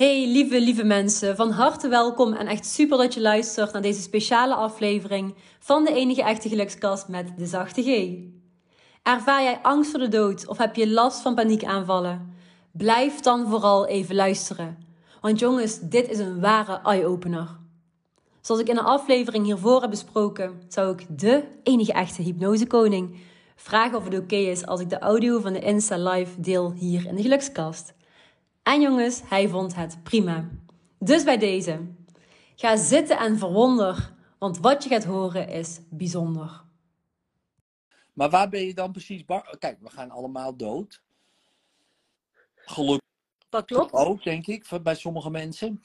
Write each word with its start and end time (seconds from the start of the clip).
Hey 0.00 0.26
lieve, 0.26 0.60
lieve 0.60 0.84
mensen, 0.84 1.36
van 1.36 1.50
harte 1.50 1.88
welkom 1.88 2.32
en 2.32 2.46
echt 2.46 2.66
super 2.66 2.98
dat 2.98 3.14
je 3.14 3.20
luistert 3.20 3.72
naar 3.72 3.82
deze 3.82 4.00
speciale 4.00 4.54
aflevering 4.54 5.34
van 5.58 5.84
de 5.84 5.94
enige 5.94 6.22
echte 6.22 6.48
gelukskast 6.48 7.08
met 7.08 7.32
de 7.38 7.46
zachte 7.46 7.82
G. 7.82 8.16
Ervaar 9.02 9.42
jij 9.42 9.58
angst 9.62 9.90
voor 9.90 10.00
de 10.00 10.08
dood 10.08 10.46
of 10.46 10.58
heb 10.58 10.76
je 10.76 10.88
last 10.88 11.20
van 11.20 11.34
paniekaanvallen? 11.34 12.34
Blijf 12.72 13.20
dan 13.20 13.48
vooral 13.48 13.86
even 13.86 14.14
luisteren. 14.14 14.78
Want 15.20 15.38
jongens, 15.38 15.80
dit 15.80 16.08
is 16.08 16.18
een 16.18 16.40
ware 16.40 16.80
eye-opener. 16.84 17.56
Zoals 18.40 18.60
ik 18.60 18.68
in 18.68 18.78
een 18.78 18.84
aflevering 18.84 19.44
hiervoor 19.44 19.80
heb 19.80 19.90
besproken, 19.90 20.62
zou 20.68 20.92
ik 20.92 21.06
de 21.20 21.44
enige 21.62 21.92
echte 21.92 22.22
hypnosekoning 22.22 23.16
vragen 23.56 23.98
of 23.98 24.04
het 24.04 24.18
oké 24.18 24.36
is 24.36 24.66
als 24.66 24.80
ik 24.80 24.90
de 24.90 24.98
audio 24.98 25.40
van 25.40 25.52
de 25.52 25.60
Insta 25.60 25.96
Live 25.96 26.40
deel 26.40 26.72
hier 26.72 27.06
in 27.06 27.16
de 27.16 27.22
gelukskast. 27.22 27.98
En 28.70 28.80
jongens, 28.80 29.22
hij 29.28 29.48
vond 29.48 29.74
het 29.74 30.02
prima. 30.02 30.48
Dus 30.98 31.24
bij 31.24 31.38
deze. 31.38 31.86
Ga 32.56 32.76
zitten 32.76 33.18
en 33.18 33.38
verwonder, 33.38 34.14
want 34.38 34.58
wat 34.58 34.82
je 34.82 34.88
gaat 34.88 35.04
horen 35.04 35.48
is 35.48 35.80
bijzonder. 35.88 36.62
Maar 38.12 38.30
waar 38.30 38.48
ben 38.48 38.66
je 38.66 38.74
dan 38.74 38.92
precies 38.92 39.24
bang? 39.24 39.58
Kijk, 39.58 39.78
we 39.80 39.90
gaan 39.90 40.10
allemaal 40.10 40.56
dood. 40.56 41.02
Gelukkig 42.54 43.08
Dat 43.48 43.64
klopt. 43.64 43.92
ook, 43.92 44.22
denk 44.22 44.46
ik, 44.46 44.66
voor- 44.66 44.82
bij 44.82 44.94
sommige 44.94 45.30
mensen. 45.30 45.82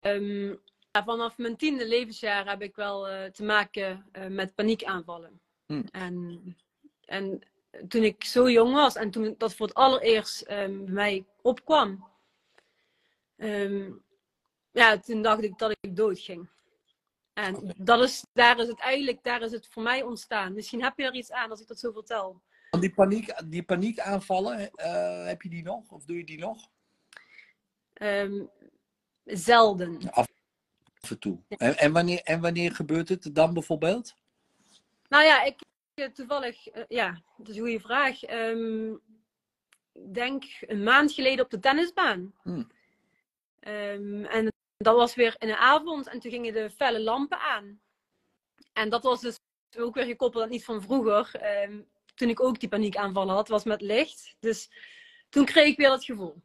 Ehm, 0.00 0.48
ja, 0.90 1.04
vanaf 1.04 1.38
mijn 1.38 1.56
tiende 1.56 1.88
levensjaar 1.88 2.48
heb 2.48 2.62
ik 2.62 2.76
wel 2.76 3.08
eh, 3.08 3.30
te 3.30 3.44
maken 3.44 4.06
eh, 4.12 4.26
met 4.26 4.54
paniekaanvallen. 4.54 5.40
Hmm. 5.66 5.84
En, 5.90 6.42
en 7.04 7.42
toen 7.88 8.02
ik 8.02 8.24
zo 8.24 8.50
jong 8.50 8.72
was 8.72 8.94
en 8.94 9.10
toen 9.10 9.34
dat 9.38 9.54
voor 9.54 9.66
het 9.66 9.76
allereerst 9.76 10.40
ehm, 10.40 10.84
bij 10.84 10.92
mij 10.92 11.24
opkwam, 11.42 12.08
ehm, 13.36 13.92
ja, 14.70 14.98
toen 14.98 15.22
dacht 15.22 15.42
ik 15.42 15.58
dat 15.58 15.76
ik 15.80 15.96
dood 15.96 16.18
ging. 16.18 16.48
En 17.32 17.74
dat 17.76 18.02
is, 18.02 18.24
daar 18.32 18.58
is 18.58 18.68
het 18.68 18.80
eigenlijk, 18.80 19.22
daar 19.22 19.42
is 19.42 19.52
het 19.52 19.68
voor 19.70 19.82
mij 19.82 20.02
ontstaan. 20.02 20.54
Misschien 20.54 20.82
heb 20.82 20.92
je 20.96 21.02
daar 21.02 21.14
iets 21.14 21.32
aan 21.32 21.50
als 21.50 21.60
ik 21.60 21.66
dat 21.66 21.78
zo 21.78 21.92
vertel. 21.92 22.42
Die, 22.80 22.94
paniek, 22.94 23.34
die 23.44 23.62
paniekaanvallen, 23.62 24.70
eh, 24.70 25.26
heb 25.26 25.42
je 25.42 25.48
die 25.48 25.62
nog? 25.62 25.90
Of 25.90 26.04
doe 26.04 26.16
je 26.16 26.24
die 26.24 26.38
nog? 26.38 26.68
Ehm, 27.92 28.44
zelden. 29.24 30.10
Af 30.10 30.26
en 31.08 31.18
toe. 31.18 31.38
En, 31.48 31.78
en, 31.78 31.92
wanneer, 31.92 32.20
en 32.22 32.40
wanneer 32.40 32.74
gebeurt 32.74 33.08
het 33.08 33.34
dan 33.34 33.54
bijvoorbeeld? 33.54 34.16
Nou 35.08 35.24
ja, 35.24 35.42
ik 35.42 35.58
toevallig, 35.94 36.66
eh, 36.66 36.82
ja, 36.88 37.22
dat 37.36 37.48
is 37.48 37.56
een 37.56 37.62
goede 37.62 37.80
vraag. 37.80 38.22
Ik 39.92 40.14
denk 40.14 40.44
een 40.60 40.82
maand 40.82 41.12
geleden 41.12 41.44
op 41.44 41.50
de 41.50 41.58
tennisbaan. 41.58 42.34
Hmm. 42.42 42.70
Ehm, 43.60 44.24
en 44.24 44.52
dat 44.76 44.96
was 44.96 45.14
weer 45.14 45.36
in 45.38 45.48
de 45.48 45.56
avond 45.56 46.06
en 46.06 46.20
toen 46.20 46.30
gingen 46.30 46.52
de 46.52 46.70
felle 46.70 47.00
lampen 47.00 47.38
aan. 47.38 47.80
En 48.72 48.88
dat 48.88 49.02
was 49.02 49.20
dus 49.20 49.38
ook 49.76 49.94
weer 49.94 50.04
gekoppeld 50.04 50.44
aan 50.44 50.52
iets 50.52 50.64
van 50.64 50.82
vroeger. 50.82 51.34
ehm, 51.34 51.82
toen 52.14 52.28
ik 52.28 52.40
ook 52.40 52.60
die 52.60 52.68
paniekaanvallen 52.68 53.34
had, 53.34 53.48
was 53.48 53.64
met 53.64 53.80
licht. 53.80 54.36
Dus 54.40 54.70
toen 55.28 55.44
kreeg 55.44 55.66
ik 55.66 55.76
weer 55.76 55.88
dat 55.88 56.04
gevoel. 56.04 56.42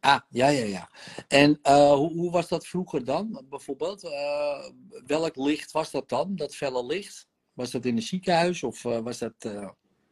Ah, 0.00 0.20
ja, 0.28 0.48
ja, 0.48 0.64
ja. 0.64 0.90
En 1.28 1.58
eh, 1.62 1.92
hoe, 1.92 2.12
hoe 2.12 2.30
was 2.30 2.48
dat 2.48 2.66
vroeger 2.66 3.04
dan, 3.04 3.44
bijvoorbeeld? 3.48 4.04
Eh, 4.04 4.70
welk 5.06 5.36
licht 5.36 5.72
was 5.72 5.90
dat 5.90 6.08
dan, 6.08 6.36
dat 6.36 6.56
felle 6.56 6.86
licht? 6.86 7.29
Was 7.60 7.70
dat 7.70 7.84
in 7.84 7.96
een 7.96 8.02
ziekenhuis 8.02 8.62
of 8.62 8.84
eh, 8.84 8.98
was 8.98 9.18
dat 9.18 9.32
eh, 9.38 9.68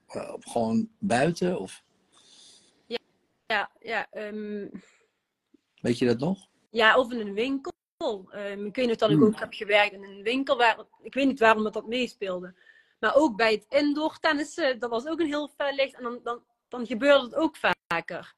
eh, 0.07 0.35
gewoon 0.41 0.89
buiten? 0.99 1.59
Of, 1.61 1.83
Ja, 3.47 3.71
ja, 3.81 4.07
ehm, 4.11 4.69
weet 5.81 5.99
je 5.99 6.07
dat 6.07 6.19
nog? 6.19 6.49
ja 6.71 6.99
of 6.99 7.13
in 7.13 7.21
een 7.27 7.35
winkel. 7.35 7.73
Ehm, 8.31 8.65
ik 8.67 8.77
weet 8.77 8.87
niet 8.87 8.99
dat 8.99 9.11
ik 9.11 9.17
Hmm. 9.17 9.27
ook 9.27 9.39
heb 9.39 9.53
gewerkt 9.53 9.93
in 9.93 10.03
een 10.05 10.23
winkel. 10.23 10.57
Waar, 10.57 10.85
ik 11.03 11.15
weet 11.15 11.27
niet 11.27 11.39
waarom 11.39 11.63
dat, 11.63 11.73
dat 11.73 11.87
meespeelde. 11.87 12.55
Maar 12.99 13.15
ook 13.15 13.37
bij 13.37 13.53
het 13.53 13.67
indoor 13.69 14.19
tennissen, 14.19 14.79
dat 14.79 14.91
was 14.91 15.07
ook 15.07 15.21
een 15.21 15.27
heel 15.27 15.49
fel 15.49 15.75
licht. 15.75 15.95
En 15.95 16.03
dan, 16.03 16.21
dan, 16.23 16.43
dan 16.69 16.87
gebeurde 16.87 17.25
het 17.25 17.35
ook 17.35 17.57
vaker. 17.57 18.35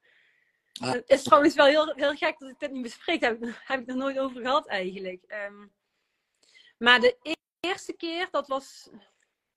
Ah. 0.81 0.91
Het 0.91 1.09
is 1.09 1.23
trouwens 1.23 1.55
wel 1.55 1.65
heel, 1.65 1.93
heel 1.95 2.15
gek 2.15 2.39
dat 2.39 2.49
ik 2.49 2.59
dit 2.59 2.71
niet 2.71 2.81
bespreek. 2.83 3.21
Daar 3.21 3.29
heb, 3.31 3.43
ik- 3.43 3.61
heb 3.63 3.79
ik 3.79 3.85
nog 3.85 3.97
nooit 3.97 4.19
over 4.19 4.41
gehad 4.41 4.67
eigenlijk. 4.67 5.23
Ehm, 5.27 5.67
maar 6.77 6.99
de 6.99 7.17
eerste 7.61 7.93
keer, 7.93 8.27
dat 8.31 8.47
was... 8.47 8.89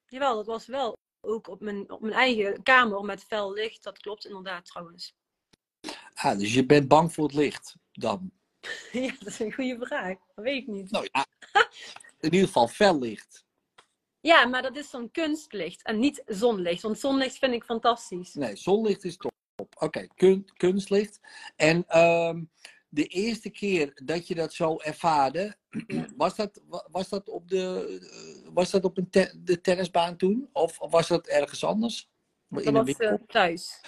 Jawel, 0.06 0.34
dat 0.36 0.46
was 0.46 0.66
wel 0.66 0.96
ook 1.20 1.48
op 1.48 1.60
mijn, 1.60 1.90
op 1.90 2.00
mijn 2.00 2.12
eigen 2.12 2.62
kamer 2.62 3.04
met 3.04 3.24
fel 3.24 3.52
licht. 3.52 3.82
Dat 3.82 3.98
klopt 3.98 4.26
inderdaad 4.26 4.66
trouwens. 4.66 5.14
Ah, 6.14 6.38
dus 6.38 6.54
je 6.54 6.66
bent 6.66 6.88
bang 6.88 7.12
voor 7.12 7.24
het 7.24 7.34
licht 7.34 7.76
dan? 7.92 8.30
ja, 8.92 9.12
dat 9.18 9.26
is 9.28 9.38
een 9.38 9.52
goede 9.52 9.86
vraag. 9.86 10.16
Dat 10.34 10.44
weet 10.44 10.62
ik 10.62 10.66
niet. 10.66 10.90
Nou 10.90 11.08
ja, 11.12 11.26
in 12.20 12.32
ieder 12.32 12.46
geval 12.46 12.68
fel 12.68 12.98
licht. 12.98 13.44
Ja, 14.20 14.46
maar 14.46 14.62
dat 14.62 14.76
is 14.76 14.90
dan 14.90 15.10
kunstlicht 15.10 15.82
en 15.82 15.98
niet 15.98 16.22
zonlicht. 16.26 16.82
Want 16.82 16.98
zonlicht 16.98 17.38
vind 17.38 17.54
ik 17.54 17.64
fantastisch. 17.64 18.34
Nee, 18.34 18.56
zonlicht 18.56 19.04
is 19.04 19.16
top. 19.16 19.32
Oké, 19.78 20.06
kun- 20.14 20.48
kunstlicht. 20.56 21.20
En 21.56 21.84
ehm, 21.88 22.42
de 22.94 23.06
eerste 23.06 23.50
keer 23.50 24.00
dat 24.04 24.26
je 24.28 24.34
dat 24.34 24.52
zo 24.52 24.78
ervaarde, 24.80 25.56
Ja. 25.86 26.06
was, 26.16 26.36
dat, 26.36 26.60
wa- 26.68 26.88
was 26.90 27.08
dat 27.08 27.28
op, 27.28 27.48
de, 27.48 27.98
eh, 28.44 28.50
was 28.52 28.70
dat 28.70 28.84
op 28.84 28.98
een 28.98 29.10
te- 29.10 29.40
de 29.44 29.60
tennisbaan 29.60 30.16
toen? 30.16 30.48
Of 30.52 30.78
was 30.78 31.08
dat 31.08 31.26
ergens 31.26 31.64
anders? 31.64 32.10
In 32.48 32.72
Dat 32.74 32.86
was 32.86 32.96
eh, 32.96 33.14
thuis. 33.26 33.80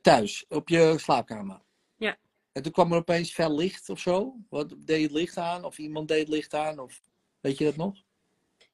Thuis, 0.00 0.44
op 0.48 0.68
je 0.68 0.94
slaapkamer? 0.98 1.60
Ja. 1.96 2.16
En 2.52 2.62
toen 2.62 2.72
kwam 2.72 2.92
er 2.92 2.98
opeens 2.98 3.32
fel 3.32 3.54
licht 3.56 3.88
of 3.88 4.00
zo? 4.00 4.36
Wat, 4.48 4.68
deed 4.78 4.96
je 4.96 5.02
het 5.02 5.12
licht 5.12 5.36
aan? 5.36 5.64
Of 5.64 5.78
iemand 5.78 6.08
deed 6.08 6.18
het 6.20 6.28
licht 6.28 6.54
aan? 6.54 6.78
Of, 6.78 7.00
weet 7.40 7.58
je 7.58 7.64
dat 7.64 7.76
nog? 7.76 7.96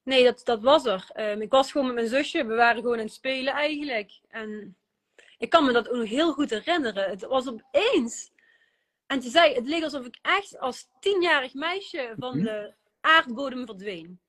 Nee, 0.02 0.24
dat, 0.24 0.40
dat 0.44 0.60
was 0.62 0.84
er. 0.84 1.08
Ehm, 1.12 1.40
ik 1.40 1.50
was 1.50 1.70
gewoon 1.70 1.86
met 1.86 1.94
mijn 1.94 2.08
zusje. 2.08 2.44
We 2.46 2.54
waren 2.54 2.82
gewoon 2.82 2.98
aan 2.98 3.04
het 3.04 3.12
spelen 3.12 3.52
eigenlijk. 3.52 4.20
En 4.28 4.76
ik 5.38 5.50
kan 5.50 5.64
me 5.64 5.72
dat 5.72 5.88
ook 5.88 5.96
nog 5.96 6.08
heel 6.08 6.32
goed 6.32 6.50
herinneren. 6.50 7.10
Het 7.10 7.20
was 7.26 7.48
opeens. 7.48 8.30
En 9.06 9.20
toen 9.20 9.30
zei 9.30 9.54
het 9.54 9.66
leek 9.66 9.82
alsof 9.82 10.04
ik 10.06 10.18
echt 10.22 10.58
als 10.58 10.88
tienjarig 11.00 11.54
meisje 11.54 12.14
van 12.18 12.36
Mhm. 12.36 12.44
de 12.46 12.74
aardbodem 13.00 13.66
verdween. 13.66 14.20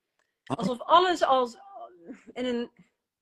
Alsof 0.44 0.80
alles 0.80 1.22
als 1.22 1.56
in 2.32 2.44
een, 2.44 2.70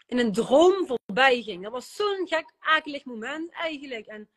in 0.07 0.19
een 0.19 0.33
droom 0.33 0.87
voorbij 0.87 1.43
ging. 1.43 1.63
Dat 1.63 1.73
was 1.73 1.95
zo'n 1.95 2.27
gek, 2.29 2.53
akelig 2.59 3.05
moment 3.05 3.53
eigenlijk. 3.53 4.07
En, 4.07 4.29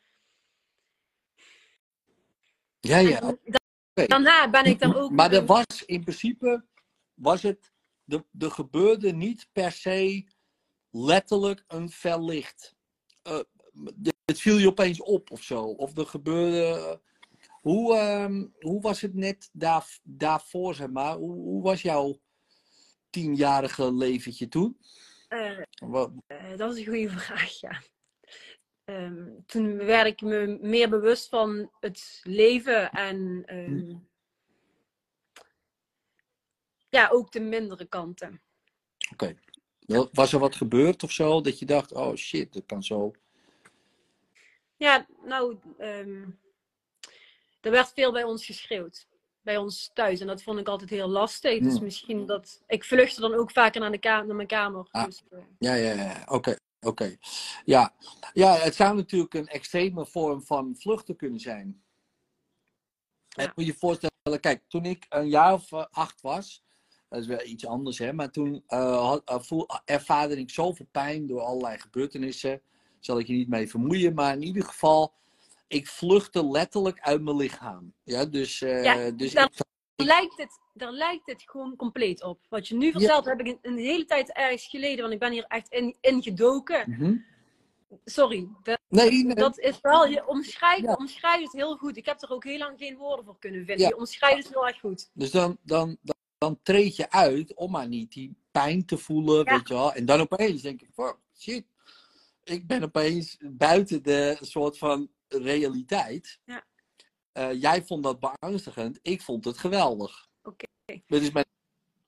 Ja, 2.80 2.98
ja. 2.98 3.22
en 3.22 3.40
da- 3.44 4.06
daarna 4.06 4.50
ben 4.50 4.66
ik 4.66 4.80
dan 4.80 4.96
ook... 4.96 5.12
Maar 5.12 5.32
er 5.32 5.46
was 5.46 5.66
in 5.86 6.02
principe, 6.02 6.66
was 7.14 7.42
het, 7.42 7.72
er, 8.08 8.52
gebeurde 8.52 9.12
niet 9.12 9.50
per 9.52 9.72
se 9.72 10.28
letterlijk 10.90 11.64
een 11.68 11.92
fel 11.92 12.26
licht. 12.26 12.76
Eh, 13.22 13.40
het 14.26 14.40
viel 14.42 14.58
je 14.58 14.68
opeens 14.68 15.02
op 15.02 15.32
of 15.32 15.44
zo. 15.44 15.62
Of 15.64 15.98
er 15.98 16.06
gebeurde. 16.08 17.02
Hoe, 17.62 17.96
ehm, 17.96 18.48
hoe 18.60 18.82
was 18.82 19.02
het 19.02 19.14
net 19.14 19.50
daar, 19.54 20.00
daarvoor, 20.04 20.76
zeg 20.76 20.90
maar? 20.90 21.16
Hoe, 21.16 21.32
hoe 21.36 21.64
was 21.64 21.82
jouw 21.82 22.20
tienjarige 23.10 23.94
leventje 23.94 24.48
toen? 24.48 24.78
eh, 25.28 25.58
Wat- 25.80 26.12
Eh, 26.28 26.58
dat 26.58 26.74
is 26.74 26.80
een 26.80 26.94
goede 26.94 27.10
vraag, 27.20 27.60
ja. 27.60 27.82
Ehm, 28.84 29.30
toen 29.46 29.76
werd 29.78 30.08
ik 30.08 30.22
me 30.22 30.58
meer 30.62 30.90
bewust 30.90 31.30
van 31.30 31.72
het 31.80 32.20
leven 32.24 32.92
en 32.92 33.44
ehm, 33.46 33.96
ja, 36.90 37.10
ook 37.10 37.32
de 37.32 37.40
mindere 37.40 37.86
kanten. 37.86 38.42
Was 40.12 40.34
er 40.34 40.40
wat 40.40 40.56
gebeurd 40.56 41.04
of 41.04 41.12
zo? 41.12 41.42
Dat 41.42 41.60
je 41.60 41.66
dacht, 41.66 41.92
oh 41.94 42.16
shit, 42.16 42.54
dat 42.54 42.66
kan 42.66 42.84
zo. 42.84 43.12
Ja, 44.78 45.08
nou, 45.24 45.58
er 47.62 47.72
werd 47.72 47.92
veel 47.94 48.12
bij 48.12 48.24
ons 48.24 48.46
geschreeuwd. 48.46 49.08
Bij 49.42 49.58
ons 49.58 49.92
thuis. 49.94 50.20
En 50.20 50.28
dat 50.28 50.44
vond 50.44 50.60
ik 50.60 50.68
altijd 50.68 50.90
heel 50.90 51.08
lastig. 51.08 51.60
Dus 51.60 51.74
Hmm. 51.74 51.84
misschien 51.84 52.26
dat... 52.26 52.62
Ik 52.68 52.84
vluchtte 52.84 53.22
dan 53.22 53.34
ook 53.34 53.52
vaker 53.52 53.82
naar, 53.82 53.92
de 53.92 53.98
ka- 53.98 54.22
naar 54.24 54.36
mijn 54.36 54.48
kamer. 54.48 54.88
Ah. 54.92 55.06
Dus, 55.06 55.24
eh, 55.32 55.40
Ja, 55.60 55.74
ja, 55.74 55.94
ja. 55.94 56.24
Oké, 56.28 56.56
oké. 56.82 57.16
Ja. 57.66 57.94
ja, 58.34 58.54
het 58.56 58.76
zou 58.76 58.96
natuurlijk 58.96 59.34
een 59.34 59.48
extreme 59.48 60.06
vorm 60.06 60.42
van 60.44 60.76
vluchten 60.78 61.16
kunnen 61.16 61.40
zijn. 61.40 61.84
Ja. 63.30 63.44
En 63.44 63.52
moet 63.56 63.66
je 63.66 63.72
je 63.72 63.78
voorstellen, 63.78 64.40
kijk, 64.40 64.64
toen 64.68 64.86
ik 64.86 65.06
een 65.10 65.30
jaar 65.30 65.54
of 65.54 65.72
eh, 65.72 65.86
acht 65.92 66.22
was, 66.22 66.64
dat 67.10 67.20
is 67.20 67.28
wel 67.28 67.46
iets 67.46 67.66
anders, 67.66 67.98
hè, 67.98 68.14
maar 68.14 68.32
toen 68.32 68.64
voel, 69.26 69.68
ervaarde 69.86 70.38
ik 70.38 70.50
zoveel 70.50 70.88
pijn 70.92 71.28
door 71.28 71.42
allerlei 71.42 71.80
gebeurtenissen. 71.80 72.62
Zal 73.00 73.20
ik 73.20 73.28
je 73.28 73.34
niet 73.34 73.50
mee 73.50 73.70
vermoeien, 73.70 74.14
maar 74.14 74.34
in 74.34 74.44
ieder 74.44 74.64
geval, 74.64 75.14
ik 75.70 75.88
vluchtte 75.88 76.48
letterlijk 76.48 77.00
uit 77.00 77.22
mijn 77.22 77.36
lichaam. 77.36 77.94
Ja, 78.04 78.26
dus, 78.26 78.62
eh, 78.62 78.84
Ja, 78.84 79.12
dus 79.12 79.28
ik, 79.28 79.34
daar 79.34 79.50
lijkt, 79.96 80.38
het, 80.38 80.60
daar 80.74 80.92
lijkt 80.92 81.26
het 81.26 81.44
gewoon 81.46 81.76
compleet 81.76 82.24
op. 82.24 82.40
Wat 82.50 82.68
je 82.68 82.76
nu 82.76 82.92
vertelt, 82.92 83.26
heb 83.26 83.40
ik 83.40 83.48
een, 83.48 83.60
een 83.62 83.78
hele 83.78 84.06
tijd 84.06 84.32
ergens 84.34 84.68
geleden, 84.68 85.00
want 85.02 85.14
ik 85.14 85.20
ben 85.20 85.32
hier 85.32 85.46
echt 85.48 85.68
in, 85.70 85.98
in 86.02 86.24
gedoken. 86.24 86.84
Mhm. 86.88 87.16
Sorry. 88.06 88.48
Dat, 88.64 88.80
Nee, 88.88 89.24
nee. 89.26 89.36
dat 89.36 89.60
is 89.60 89.82
wel, 89.82 90.08
je 90.08 90.28
omschrijft, 90.28 90.82
Ja. 90.84 90.94
omschrijft 90.94 91.44
het 91.44 91.52
heel 91.52 91.78
goed. 91.78 91.98
Ik 91.98 92.06
heb 92.06 92.22
er 92.22 92.30
ook 92.32 92.44
heel 92.44 92.58
lang 92.58 92.78
geen 92.78 92.98
woorden 92.98 93.26
voor 93.26 93.40
kunnen 93.40 93.66
vinden. 93.66 93.88
Je 93.88 93.98
omschrijft 93.98 94.44
het 94.44 94.54
heel 94.54 94.68
erg 94.68 94.80
goed. 94.80 95.10
Dus 95.14 95.32
dan, 95.32 95.58
dan, 95.62 95.98
dan, 96.02 96.16
dan 96.38 96.60
treed 96.64 96.96
je 96.96 97.12
uit 97.12 97.54
om 97.54 97.72
maar 97.72 97.88
niet 97.88 98.12
die 98.12 98.36
pijn 98.52 98.86
te 98.86 98.98
voelen, 98.98 99.46
weet 99.46 99.68
je 99.68 99.74
wel. 99.74 99.94
En 99.94 100.06
dan 100.06 100.20
opeens 100.20 100.62
denk 100.62 100.82
ik, 100.82 100.90
fuck, 100.94 101.18
shit. 101.38 101.66
Ik 102.44 102.68
ben 102.68 102.84
opeens 102.84 103.38
buiten 103.42 104.04
de 104.04 104.38
soort 104.42 104.78
van 104.78 105.10
realiteit. 105.30 106.40
Ja. 106.46 106.66
Eh, 107.32 107.62
jij 107.62 107.84
vond 107.84 108.04
dat 108.04 108.20
beangstigend, 108.20 109.00
ik 109.02 109.22
vond 109.22 109.46
het 109.46 109.58
geweldig. 109.58 110.28
Oké. 110.44 110.66
Dat 111.08 111.22
is 111.22 111.32
mijn 111.32 111.46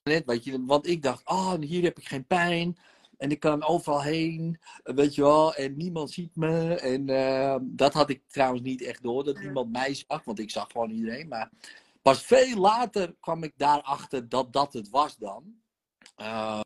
net, 0.03 0.25
weet 0.25 0.43
je, 0.43 0.65
want 0.65 0.87
ik 0.87 1.03
dacht, 1.03 1.29
oh, 1.29 1.53
hier 1.59 1.83
heb 1.83 1.97
ik 1.97 2.07
geen 2.07 2.25
pijn. 2.25 2.77
En 3.17 3.31
ik 3.31 3.39
kan 3.39 3.63
overal 3.63 4.01
heen, 4.01 4.59
weet 4.83 5.15
je 5.15 5.21
wel, 5.21 5.55
en 5.55 5.77
niemand 5.77 6.11
ziet 6.11 6.35
me. 6.35 6.75
En 6.75 7.09
eh, 7.09 7.55
dat 7.61 7.93
had 7.93 8.09
ik 8.09 8.21
trouwens 8.27 8.61
niet 8.61 8.81
echt 8.81 9.03
door, 9.03 9.23
dat 9.23 9.39
niemand 9.39 9.71
mij 9.71 9.93
zag, 9.93 10.23
want 10.23 10.39
ik 10.39 10.49
zag 10.49 10.71
gewoon 10.71 10.89
iedereen. 10.89 11.27
Maar 11.27 11.49
pas 12.01 12.23
veel 12.23 12.57
later 12.57 13.15
kwam 13.19 13.43
ik 13.43 13.53
daarachter 13.57 14.29
dat 14.29 14.53
dat 14.53 14.73
het 14.73 14.89
was 14.89 15.17
dan. 15.17 15.55
Eh, 16.15 16.59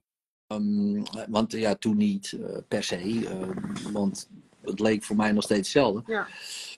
ehm, 0.47 1.03
want 1.29 1.51
ja, 1.51 1.75
toen 1.75 1.97
niet 1.97 2.31
eh, 2.31 2.57
per 2.67 2.83
se, 2.83 3.27
want 3.91 4.29
het 4.65 4.79
leek 4.79 5.03
voor 5.03 5.15
mij 5.15 5.31
nog 5.31 5.43
steeds 5.43 5.73
hetzelfde. 5.73 6.11
Ja. 6.13 6.27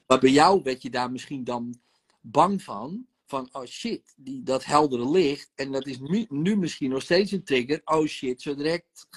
Maar 0.08 0.20
bij 0.20 0.30
jou 0.30 0.62
werd 0.64 0.82
je 0.82 0.90
daar 0.90 1.12
misschien 1.12 1.44
dan 1.44 1.80
bang 2.22 2.62
van. 2.64 3.06
Van, 3.26 3.50
oh 3.52 3.66
shit, 3.66 4.14
die, 4.18 4.44
dat 4.44 4.66
heldere 4.66 5.10
licht. 5.10 5.52
En 5.56 5.72
dat 5.72 5.88
is 5.88 6.00
nu, 6.00 6.26
nu 6.30 6.58
misschien 6.58 6.90
nog 6.90 7.02
steeds 7.02 7.32
een 7.32 7.44
trigger. 7.44 7.82
Oh 7.86 8.06
shit, 8.06 8.42
zo 8.42 8.56
direct 8.56 9.08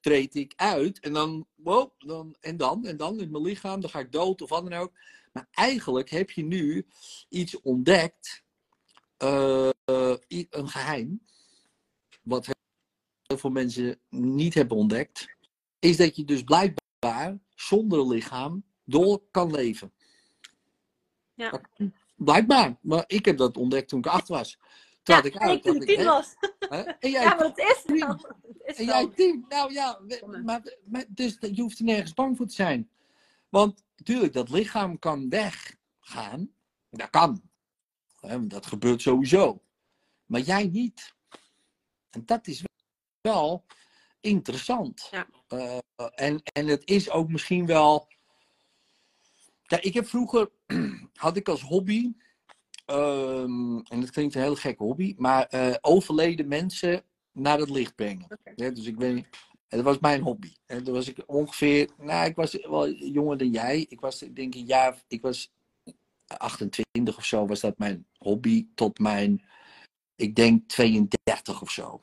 treed 0.00 0.34
ik 0.34 0.52
uit. 0.56 1.00
En 1.00 1.12
dan, 1.12 1.46
wow, 1.54 1.90
dan, 1.98 2.36
en 2.40 2.56
dan, 2.56 2.86
en 2.86 2.96
dan 2.96 3.20
in 3.20 3.30
mijn 3.30 3.42
lichaam. 3.42 3.80
Dan 3.80 3.90
ga 3.90 3.98
ik 3.98 4.12
dood 4.12 4.42
of 4.42 4.48
wat 4.48 4.70
dan 4.70 4.80
ook. 4.80 4.92
Maar 5.32 5.48
eigenlijk 5.50 6.10
heb 6.10 6.30
je 6.30 6.44
nu 6.44 6.86
iets 7.28 7.60
ontdekt. 7.60 8.42
eh, 9.16 9.70
een 10.50 10.68
geheim. 10.68 11.22
Wat 12.22 12.46
heel 13.22 13.38
veel 13.38 13.50
mensen 13.50 13.98
niet 14.08 14.54
hebben 14.54 14.76
ontdekt. 14.76 15.28
Is 15.78 15.96
dat 15.96 16.16
je 16.16 16.24
dus 16.24 16.42
blijkbaar 16.42 17.38
zonder 17.62 18.06
lichaam 18.06 18.64
door 18.84 19.22
kan 19.30 19.50
leven. 19.50 19.92
Ja. 21.34 21.60
Blijkbaar. 22.16 22.76
Maar 22.80 23.04
ik 23.06 23.24
heb 23.24 23.36
dat 23.36 23.56
ontdekt 23.56 23.88
toen 23.88 23.98
ik 23.98 24.06
acht 24.06 24.28
was. 24.28 24.58
Toen 25.02 25.14
had 25.14 25.24
ik 25.24 25.36
uit. 25.36 25.62
toen 25.62 25.82
ik 25.82 25.86
tien 25.86 26.04
was. 26.04 26.34
Hè? 26.58 26.80
En 26.80 27.10
jij, 27.10 27.22
Ja, 27.22 27.34
maar 27.34 27.44
het 27.44 27.58
is. 27.58 27.82
Het 28.62 28.76
en 28.76 28.84
jij 28.84 29.08
tien. 29.08 29.44
Nou 29.48 29.72
ja, 29.72 30.00
maar, 30.42 30.76
maar, 30.84 31.04
dus 31.08 31.36
je 31.40 31.62
hoeft 31.62 31.78
er 31.78 31.84
nergens 31.84 32.14
bang 32.14 32.36
voor 32.36 32.46
te 32.46 32.54
zijn. 32.54 32.90
Want 33.48 33.84
natuurlijk, 33.96 34.32
dat 34.32 34.50
lichaam 34.50 34.98
kan 34.98 35.28
weggaan. 35.28 36.50
Dat 36.90 37.10
kan. 37.10 37.42
Dat 38.40 38.66
gebeurt 38.66 39.02
sowieso. 39.02 39.62
Maar 40.26 40.40
jij 40.40 40.66
niet. 40.66 41.14
En 42.10 42.22
dat 42.24 42.46
is 42.46 42.64
wel 43.20 43.64
interessant. 44.22 45.08
Ja. 45.10 45.26
Eh, 45.48 45.76
en, 46.14 46.42
en 46.42 46.66
het 46.66 46.82
is 46.84 47.10
ook 47.10 47.28
misschien 47.28 47.66
wel. 47.66 48.08
Kijk, 49.66 49.84
ik 49.84 49.94
heb 49.94 50.06
vroeger 50.06 50.50
had 51.14 51.36
ik 51.36 51.48
als 51.48 51.62
hobby. 51.62 52.12
ehm, 52.86 53.78
en 53.78 54.00
dat 54.00 54.10
klinkt 54.10 54.34
een 54.34 54.42
hele 54.42 54.56
gekke 54.56 54.82
hobby, 54.82 55.14
maar 55.18 55.46
eh, 55.46 55.74
overleden 55.80 56.48
mensen 56.48 57.04
naar 57.32 57.58
het 57.58 57.70
licht 57.70 57.94
brengen. 57.94 58.38
Ja, 58.56 58.70
dus 58.70 58.86
ik 58.86 58.96
weet 58.96 59.14
niet. 59.14 59.26
en 59.68 59.76
Dat 59.76 59.84
was 59.84 59.98
mijn 59.98 60.22
hobby. 60.22 60.52
En 60.66 60.84
toen 60.84 60.94
was 60.94 61.08
ik 61.08 61.22
ongeveer, 61.26 61.90
nou, 61.98 62.26
ik 62.26 62.36
was 62.36 62.52
wel 62.66 62.90
jonger 62.90 63.38
dan 63.38 63.50
jij. 63.50 63.86
Ik 63.88 64.00
was, 64.00 64.22
ik 64.22 64.36
denk 64.36 64.54
een 64.54 64.64
jaar, 64.66 65.02
ik 65.08 65.22
was 65.22 65.52
28 66.26 67.16
of 67.16 67.24
zo, 67.24 67.46
was 67.46 67.60
dat 67.60 67.78
mijn 67.78 68.06
hobby. 68.18 68.66
Tot 68.74 68.98
mijn, 68.98 69.44
ik 70.16 70.34
denk 70.34 70.68
32 70.68 71.62
of 71.62 71.70
zo. 71.70 72.02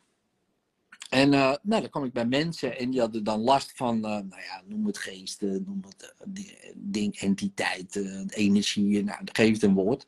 En 1.09 1.33
eh, 1.33 1.55
nou, 1.61 1.81
dan 1.81 1.89
kwam 1.89 2.03
ik 2.03 2.13
bij 2.13 2.25
mensen 2.25 2.77
en 2.77 2.89
die 2.89 2.99
hadden 2.99 3.23
dan 3.23 3.39
last 3.39 3.71
van, 3.75 3.95
eh, 3.95 4.11
nou 4.11 4.41
ja, 4.41 4.61
noem 4.65 4.85
het 4.85 4.97
geesten, 4.97 5.63
noem 5.65 5.83
het 5.87 6.13
die- 6.25 6.57
ding, 6.75 7.15
entiteiten, 7.15 8.29
energie, 8.29 9.03
nou, 9.03 9.19
geef 9.23 9.53
het 9.53 9.63
een 9.63 9.73
woord. 9.73 10.07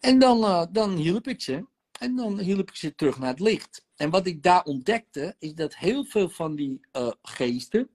En 0.00 0.18
dan, 0.18 0.68
dan 0.72 0.96
hielp 0.96 1.28
ik 1.28 1.40
ze. 1.42 1.66
En 1.98 2.16
dan 2.16 2.38
hielp 2.38 2.68
ik 2.68 2.76
ze 2.76 2.94
terug 2.94 3.18
naar 3.18 3.28
het 3.28 3.40
licht. 3.40 3.86
En 3.96 4.10
wat 4.10 4.26
ik 4.26 4.42
daar 4.42 4.64
ontdekte, 4.64 5.36
is 5.38 5.54
dat 5.54 5.76
heel 5.76 6.04
veel 6.04 6.28
van 6.28 6.56
die 6.56 6.80
geesten 7.22 7.90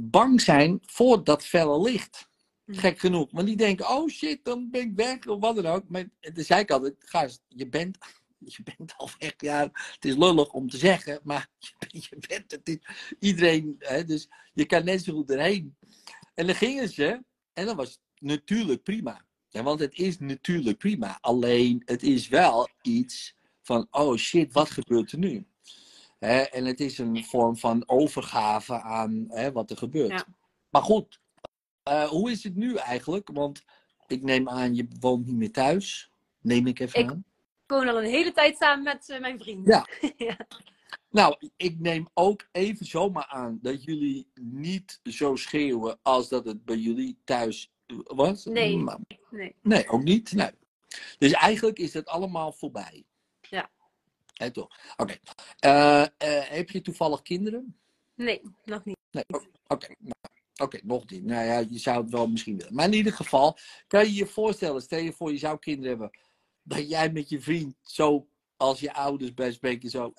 bang 0.00 0.40
zijn 0.40 0.78
voor 0.82 1.24
dat 1.24 1.44
felle 1.44 1.82
licht. 1.82 2.28
Mhm. 2.64 2.78
Gek 2.78 2.98
genoeg. 2.98 3.28
Want 3.30 3.46
die 3.46 3.56
denken, 3.56 3.88
oh 3.88 4.08
shit, 4.08 4.44
dan 4.44 4.70
ben 4.70 4.80
ik 4.80 4.92
weg 4.94 5.26
of 5.26 5.40
wat 5.40 5.56
dan 5.56 5.66
ook. 5.66 5.88
Maar 5.88 6.08
toen 6.20 6.44
zei 6.44 6.60
ik 6.60 6.70
altijd, 6.70 6.94
gast, 6.98 7.42
je 7.48 7.68
bent, 7.68 7.98
je 8.56 8.62
bent 8.76 8.94
al 8.96 9.10
weg. 9.18 9.34
Ja, 9.36 9.70
het 9.72 10.04
is 10.04 10.16
lullig 10.16 10.52
om 10.52 10.68
te 10.68 10.78
zeggen, 10.78 11.20
maar 11.22 11.48
je, 11.88 12.16
bent 12.28 12.50
het. 12.50 12.78
Iedereen, 13.18 13.74
hè, 13.78 14.04
dus 14.04 14.28
je 14.52 14.64
kan 14.66 14.84
net 14.84 15.02
zo 15.02 15.12
goed 15.12 15.30
erheen. 15.30 15.76
En 16.34 16.46
dan 16.46 16.54
gingen 16.54 16.88
ze, 16.88 17.22
en 17.52 17.66
dat 17.66 17.76
was 17.76 18.00
natuurlijk 18.18 18.82
prima. 18.82 19.24
Ja, 19.48 19.62
want 19.62 19.80
het 19.80 19.98
is 19.98 20.18
natuurlijk 20.18 20.78
prima. 20.78 21.18
Alleen, 21.20 21.82
het 21.84 22.02
is 22.02 22.28
wel 22.28 22.68
iets 22.82 23.36
van, 23.62 23.86
oh 23.90 24.16
shit, 24.16 24.52
wat 24.52 24.70
gebeurt 24.70 25.12
er 25.12 25.18
nu? 25.18 25.46
Hè, 26.18 26.40
en 26.40 26.64
het 26.64 26.80
is 26.80 26.98
een 26.98 27.24
vorm 27.24 27.56
van 27.56 27.88
overgave 27.88 28.80
aan 28.80 29.24
hè, 29.28 29.52
wat 29.52 29.70
er 29.70 29.76
gebeurt. 29.76 30.10
Ja. 30.10 30.26
Maar 30.70 30.82
goed, 30.82 31.20
eh, 31.82 32.08
hoe 32.08 32.30
is 32.30 32.44
het 32.44 32.54
nu 32.56 32.76
eigenlijk? 32.76 33.30
Want 33.32 33.62
ik 34.06 34.22
neem 34.22 34.48
aan, 34.48 34.74
je 34.74 34.88
woont 35.00 35.26
niet 35.26 35.36
meer 35.36 35.52
thuis. 35.52 36.10
Neem 36.40 36.66
ik 36.66 36.78
even 36.78 37.00
Ik- 37.00 37.10
aan. 37.10 37.24
Ik 37.66 37.72
woon 37.72 37.88
al 37.88 37.98
een 37.98 38.10
hele 38.10 38.32
tijd 38.32 38.56
samen 38.56 38.84
met 38.84 39.08
eh, 39.08 39.20
mijn 39.20 39.38
vriend. 39.38 39.66
Ja. 39.66 39.86
ja. 40.28 40.36
Nou, 41.10 41.36
ik 41.56 41.78
neem 41.78 42.08
ook 42.14 42.48
even 42.52 42.86
zomaar 42.86 43.26
aan 43.26 43.58
dat 43.62 43.84
jullie 43.84 44.30
niet 44.40 45.00
zo 45.02 45.36
schreeuwen 45.36 45.98
als 46.02 46.28
dat 46.28 46.44
het 46.44 46.64
bij 46.64 46.76
jullie 46.76 47.18
thuis 47.24 47.70
was. 48.04 48.44
Nee. 48.44 48.76
Maar- 48.76 48.98
Nee. 49.30 49.54
nee, 49.62 49.88
ook 49.88 50.02
niet. 50.02 50.32
Nee. 50.32 50.50
Dus 51.18 51.32
eigenlijk 51.32 51.78
is 51.78 51.94
het 51.94 52.06
allemaal 52.08 52.52
voorbij. 52.52 53.04
Ja. 53.40 53.70
Hè, 54.34 54.50
toch? 54.50 54.68
Oké. 54.96 55.16
Eh, 55.58 56.02
eh, 56.02 56.08
heb 56.48 56.70
je 56.70 56.80
toevallig 56.80 57.22
kinderen? 57.22 57.76
Nee, 58.14 58.42
nog 58.64 58.84
niet. 58.84 58.96
Nee. 59.10 59.24
Oké. 59.66 59.94
nou, 59.98 60.12
Oké, 60.62 60.80
nog 60.82 61.10
niet. 61.10 61.24
Nou 61.24 61.44
ja, 61.44 61.58
je 61.58 61.78
zou 61.78 62.02
het 62.02 62.10
wel 62.10 62.28
misschien 62.28 62.56
willen. 62.56 62.74
Maar 62.74 62.84
in 62.84 62.92
ieder 62.92 63.12
geval, 63.12 63.58
kan 63.86 64.04
je 64.04 64.14
je 64.14 64.26
voorstellen, 64.26 64.82
stel 64.82 64.98
je 64.98 65.12
voor 65.12 65.32
je 65.32 65.38
zou 65.38 65.58
kinderen 65.58 65.88
hebben, 65.88 66.18
dat 66.66 66.88
jij 66.88 67.12
met 67.12 67.28
je 67.28 67.40
vriend 67.40 67.76
zo, 67.82 68.28
als 68.56 68.80
je 68.80 68.94
ouders 68.94 69.34
bij 69.34 69.52
spreken, 69.52 69.90
zo, 69.90 70.12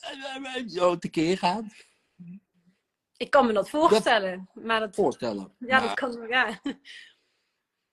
zo 0.68 0.98
tekeer 0.98 1.38
gaat? 1.38 1.64
Ik 3.18 3.30
kan 3.30 3.46
me 3.46 3.54
dat 3.54 3.70
voorstellen. 3.70 4.50
Maar 4.54 4.80
dat, 4.80 4.96
Voorstellen. 4.96 5.54
ja, 5.60 5.80
Maar- 5.80 5.82
dat 5.88 5.94
kan, 5.94 6.28
ja. 6.28 6.60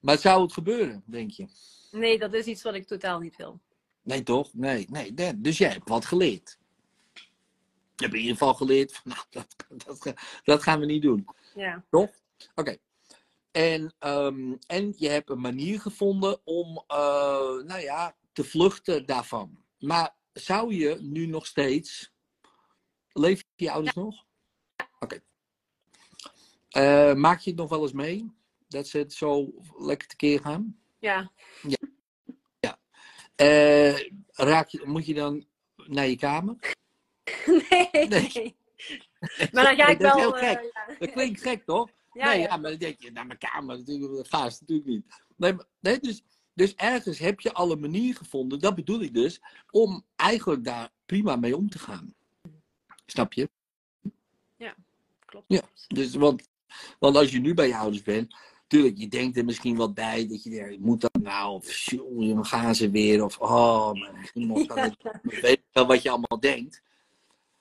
Maar 0.01 0.19
zou 0.19 0.43
het 0.43 0.53
gebeuren, 0.53 1.03
denk 1.07 1.31
je? 1.31 1.47
Nee, 1.91 2.19
dat 2.19 2.33
is 2.35 2.47
iets 2.47 2.63
wat 2.63 2.75
ik 2.75 2.87
totaal 2.87 3.19
niet 3.19 3.37
wil. 3.37 3.61
Nee, 4.03 4.23
toch? 4.23 4.55
Nee, 4.55 4.87
nee. 4.91 5.13
nee. 5.13 5.41
Dus 5.41 5.59
jij 5.59 5.71
hebt 5.71 5.89
wat 5.89 6.05
geleerd. 6.05 6.59
Je 7.97 8.03
hebt 8.05 8.15
in 8.15 8.21
ieder 8.21 8.37
geval 8.37 8.55
geleerd 8.55 8.93
van, 8.95 9.03
nou, 9.13 9.25
dat, 9.31 9.55
dat, 9.85 10.15
dat 10.45 10.63
gaan 10.63 10.81
we 10.81 10.87
niet 10.87 11.03
doen. 11.03 11.27
Ja. 11.55 11.85
Toch? 11.91 12.11
Oké. 12.55 12.77
En, 13.51 13.95
ehm, 13.99 14.53
en 14.67 14.95
je 14.97 15.09
hebt 15.09 15.31
een 15.31 15.41
manier 15.41 15.81
gevonden 15.81 16.41
om, 16.47 16.85
eh, 16.87 16.97
nou 17.65 17.79
ja, 17.81 18.17
te 18.35 18.45
vluchten 18.45 19.07
daarvan. 19.07 19.65
Maar 19.79 20.17
zou 20.33 20.75
je 20.75 20.99
nu 21.01 21.27
nog 21.27 21.47
steeds. 21.47 22.13
Leven 23.13 23.45
je 23.55 23.71
ouders 23.71 23.95
nog? 23.95 24.25
Oké. 24.99 25.21
Eh, 26.69 27.15
maak 27.15 27.41
je 27.41 27.51
het 27.51 27.59
nog 27.59 27.69
wel 27.71 27.83
eens 27.83 27.93
mee? 27.93 28.33
Dat 28.69 28.87
ze 28.89 28.99
het 28.99 29.13
zo 29.13 29.53
lekker 29.79 30.09
tekeer 30.09 30.41
gaan? 30.41 30.79
Ja. 30.99 31.31
Eh, 33.35 33.99
raak 34.33 34.69
je, 34.69 34.83
moet 34.85 35.07
je 35.07 35.15
dan 35.15 35.47
naar 35.77 36.07
je 36.07 36.17
kamer? 36.17 36.57
Nee. 37.69 38.09
Nee. 38.09 38.57
Maar 39.53 39.65
dan 39.65 39.77
ga 39.77 39.87
ik 39.87 39.99
wel. 39.99 40.39
eh, 40.39 40.53
ja. 40.53 40.97
Dat 40.99 41.11
klinkt 41.13 41.43
gek, 41.43 41.65
toch? 41.65 41.91
Ja, 42.13 42.27
nee, 42.29 42.39
ja. 42.41 42.45
ja. 42.49 42.57
maar 42.57 42.71
dan 42.71 42.79
denk 42.79 43.01
je, 43.03 43.11
naar 43.11 43.27
mijn 43.27 43.39
kamer, 43.39 43.79
natuurlijk, 43.79 44.15
dat 44.15 44.29
gaat 44.29 44.61
natuurlijk 44.61 44.89
niet. 44.89 45.23
Nee, 45.37 45.53
maar- 45.53 45.67
nee, 45.81 45.99
dus, 46.01 46.23
dus 46.55 46.75
ergens 46.75 47.19
heb 47.19 47.41
je 47.41 47.53
al 47.53 47.71
een 47.73 47.81
manier 47.81 48.15
gevonden, 48.17 48.59
dat 48.59 48.75
bedoel 48.75 49.01
ik 49.01 49.15
dus, 49.15 49.41
om 49.71 50.05
eigenlijk 50.17 50.65
daar 50.65 50.91
prima 51.07 51.37
mee 51.37 51.57
om 51.57 51.69
te 51.71 51.79
gaan. 51.79 52.15
Snap 53.07 53.33
je? 53.33 53.49
Klopt. 55.27 55.45
Ja. 55.49 55.63
Dus, 55.89 56.15
want, 56.15 56.49
want 56.99 57.17
als 57.17 57.31
je 57.31 57.41
nu 57.41 57.55
bij 57.55 57.67
je 57.69 57.77
ouders 57.77 58.03
bent, 58.03 58.37
tuurlijk, 58.67 58.99
je 58.99 59.09
denkt 59.09 59.37
er 59.37 59.45
misschien 59.45 59.77
wat 59.77 59.95
bij, 59.95 60.27
dat 60.29 60.43
je 60.43 60.51
denkt, 60.51 60.81
moet 60.81 61.01
dat 61.01 61.23
nou, 61.23 61.55
of 61.55 61.77
jongen, 61.77 62.35
dan 62.35 62.45
gaan 62.45 62.75
ze 62.75 62.91
weer, 62.91 63.25
of 63.25 63.39
oh, 63.39 63.93
het- 64.35 64.97
ik 65.23 65.41
weet 65.41 65.63
wel 65.73 65.87
wat 65.87 66.03
je 66.03 66.11
allemaal 66.11 66.41
denkt. 66.41 66.83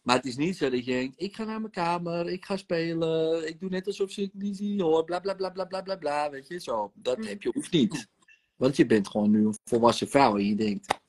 Maar 0.02 0.16
het 0.16 0.26
is 0.26 0.36
niet 0.38 0.58
zo 0.58 0.70
dat 0.70 0.86
je 0.86 0.92
denkt, 0.92 1.22
ik 1.22 1.36
ga 1.36 1.44
naar 1.44 1.60
mijn 1.60 1.72
kamer, 1.72 2.30
ik 2.30 2.46
ga 2.46 2.58
spelen, 2.58 3.48
ik 3.48 3.60
doe 3.60 3.70
net 3.70 3.88
alsof 3.88 4.12
ze 4.12 4.22
het 4.22 4.34
niet 4.34 4.58
zien 4.58 4.80
hoor, 4.82 5.04
bla 5.04 5.20
bla 5.20 5.34
bla 5.34 5.50
bla 5.50 5.66
bla 5.66 5.82
bla 5.82 5.96
bla, 5.96 6.30
weet 6.30 6.48
je, 6.48 6.60
zo. 6.60 6.92
Dat 6.96 7.18
Mm. 7.18 7.24
heb 7.24 7.42
je, 7.42 7.50
hoeft 7.54 7.72
niet. 7.72 8.08
Want 8.56 8.76
je 8.76 8.86
bent 8.86 9.08
gewoon 9.08 9.32
nu 9.32 9.46
een 9.46 9.58
volwassen 9.64 10.10
vrouw 10.10 10.38
en 10.38 10.46
je 10.46 10.56
denkt, 10.56 11.00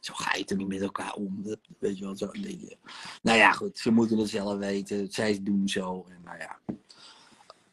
zo 0.00 0.14
ga 0.14 0.36
je 0.36 0.44
toch 0.44 0.58
niet 0.58 0.68
met 0.68 0.80
elkaar 0.80 1.14
om, 1.14 1.42
dat, 1.42 1.58
weet 1.78 1.98
je 1.98 2.04
wel, 2.04 2.16
zo 2.16 2.28
je. 2.32 2.76
Nou 3.22 3.38
ja, 3.38 3.52
goed, 3.52 3.78
ze 3.78 3.90
moeten 3.90 4.18
het 4.18 4.28
zelf 4.28 4.58
weten, 4.58 5.12
zij 5.12 5.42
doen 5.42 5.68
zo, 5.68 6.06
en 6.08 6.20
nou 6.24 6.38
ja, 6.38 6.60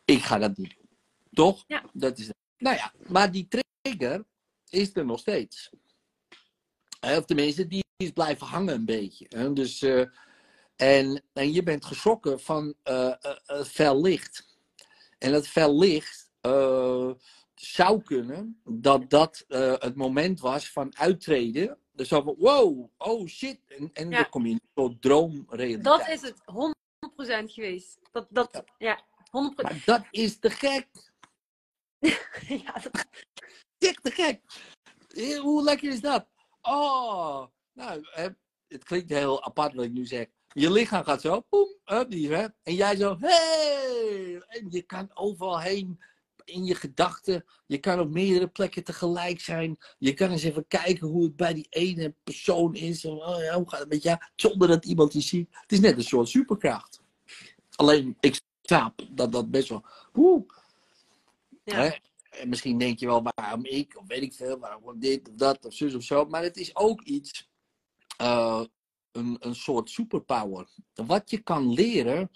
ik 0.06 0.22
ga 0.24 0.38
dat 0.38 0.58
niet 0.58 0.76
doen. 0.76 0.88
Toch? 1.34 1.64
Ja. 1.68 1.84
Dat 1.94 2.18
is, 2.18 2.30
nou 2.58 2.76
ja, 2.76 2.94
maar 3.08 3.32
die 3.32 3.48
trigger 3.48 4.26
is 4.70 4.96
er 4.96 5.06
nog 5.06 5.20
steeds. 5.20 5.70
Of 7.02 7.26
tenminste, 7.26 7.68
die 7.68 7.84
is 7.98 8.12
blijven 8.12 8.48
hangen 8.48 8.74
een 8.74 8.86
beetje. 8.86 9.26
hè. 9.30 9.54
Dus, 9.54 9.82
eh, 9.82 10.06
en, 10.76 11.24
en 11.34 11.54
je 11.54 11.64
bent 11.64 11.86
geschrokken 11.86 12.40
van 12.40 12.74
eh, 12.84 13.08
eh, 13.08 13.38
het 13.46 13.68
fel 13.68 14.02
licht. 14.02 14.58
En 15.18 15.32
dat 15.32 15.48
fel 15.48 15.80
licht 15.80 16.30
zou 17.60 18.02
kunnen 18.02 18.62
dat 18.64 19.10
dat 19.10 19.46
eh, 19.48 19.74
het 19.78 19.96
moment 19.96 20.40
was 20.40 20.72
van 20.72 20.98
uittreden. 20.98 21.78
Dus 21.92 22.08
van, 22.08 22.36
wow, 22.38 22.90
oh 22.98 23.28
shit. 23.28 23.60
En, 23.68 23.90
en 23.94 24.10
Ja. 24.10 24.16
dan 24.22 24.30
kom 24.30 24.46
je 24.46 24.52
in 24.52 24.62
een 24.74 25.00
droomrealiteit. 25.00 25.84
Dat 25.84 26.08
is 26.08 26.22
het 26.22 26.42
100% 26.46 27.52
geweest. 27.52 28.00
Dat, 28.12 28.28
dat, 28.30 28.64
ja, 28.78 29.04
100%. 29.26 29.30
Maar 29.62 29.82
dat 29.86 30.02
is 30.12 30.40
te 30.40 30.50
gek. 30.50 30.88
Ja, 32.48 32.74
dat- 32.74 33.06
Dik 33.78 34.00
te 34.00 34.12
gek. 34.12 34.42
Eh, 35.08 35.40
Hoe 35.40 35.64
lekker 35.64 35.90
is 35.92 36.02
dat? 36.02 36.28
Oh, 36.62 37.46
nou, 37.74 38.04
het 38.68 38.84
klinkt 38.84 39.10
heel 39.10 39.44
apart 39.44 39.74
wat 39.74 39.86
ik 39.86 39.92
nu 39.92 40.06
zeg. 40.06 40.28
Je 40.54 40.72
lichaam 40.72 41.04
gaat 41.04 41.22
zo, 41.22 41.46
boem, 41.50 41.76
up 41.86 42.10
die, 42.10 42.34
hè? 42.34 42.48
En 42.64 42.74
jij 42.76 42.96
zo, 42.96 43.18
hey! 43.20 44.42
En 44.48 44.66
je 44.70 44.82
kan 44.82 45.12
overal 45.14 45.60
heen 45.60 46.04
in 46.50 46.66
je 46.66 46.76
gedachten. 46.76 47.46
Je 47.66 47.78
kan 47.78 48.00
op 48.00 48.10
meerdere 48.10 48.48
plekken 48.48 48.84
tegelijk 48.84 49.40
zijn. 49.40 49.78
Je 49.98 50.14
kan 50.14 50.32
eens 50.32 50.44
even 50.44 50.68
kijken 50.68 51.08
hoe 51.08 51.24
het 51.24 51.36
bij 51.36 51.54
die 51.54 51.68
ene 51.70 52.14
persoon 52.24 52.76
is. 52.76 53.06
En, 53.06 53.12
oh 53.12 53.42
ja, 53.42 53.56
hoe 53.56 53.70
gaat 53.70 53.80
het 53.80 53.90
met 53.90 54.04
jou? 54.04 54.18
Zonder 54.36 54.68
dat 54.68 54.86
iemand 54.86 55.14
je 55.14 55.22
ziet. 55.22 55.48
Het 55.52 55.72
is 55.72 55.80
net 55.80 55.98
een 55.98 56.04
soort 56.04 56.30
superkracht. 56.30 57.02
Alleen, 57.76 58.18
ik 58.20 58.42
snap 58.62 59.02
dat 59.12 59.32
dat 59.32 59.52
best 59.52 59.70
wel... 59.70 59.86
Oeh, 60.16 60.44
ja. 61.64 61.76
Hè? 61.76 61.90
En 62.30 62.50
misschien 62.50 62.78
denk 62.78 63.00
je 63.00 63.06
wel 63.06 63.24
waarom 63.24 63.66
ik, 63.66 63.98
of 63.98 64.08
weet 64.08 64.22
ik 64.22 64.34
veel, 64.34 64.60
waarom 64.60 65.00
dit 65.00 65.30
of 65.30 65.36
dat 65.36 65.66
of 65.66 65.74
zus 65.74 65.96
of 65.96 66.04
zo. 66.04 66.26
Maar 66.26 66.44
het 66.44 66.58
is 66.58 66.76
ook 66.76 67.02
iets, 67.02 67.50
eh, 68.18 68.64
een, 69.12 69.38
een 69.40 69.56
soort 69.56 69.90
superpower. 69.90 70.68
Wat 70.94 71.30
je 71.30 71.38
kan 71.38 71.74
leren 71.74 72.32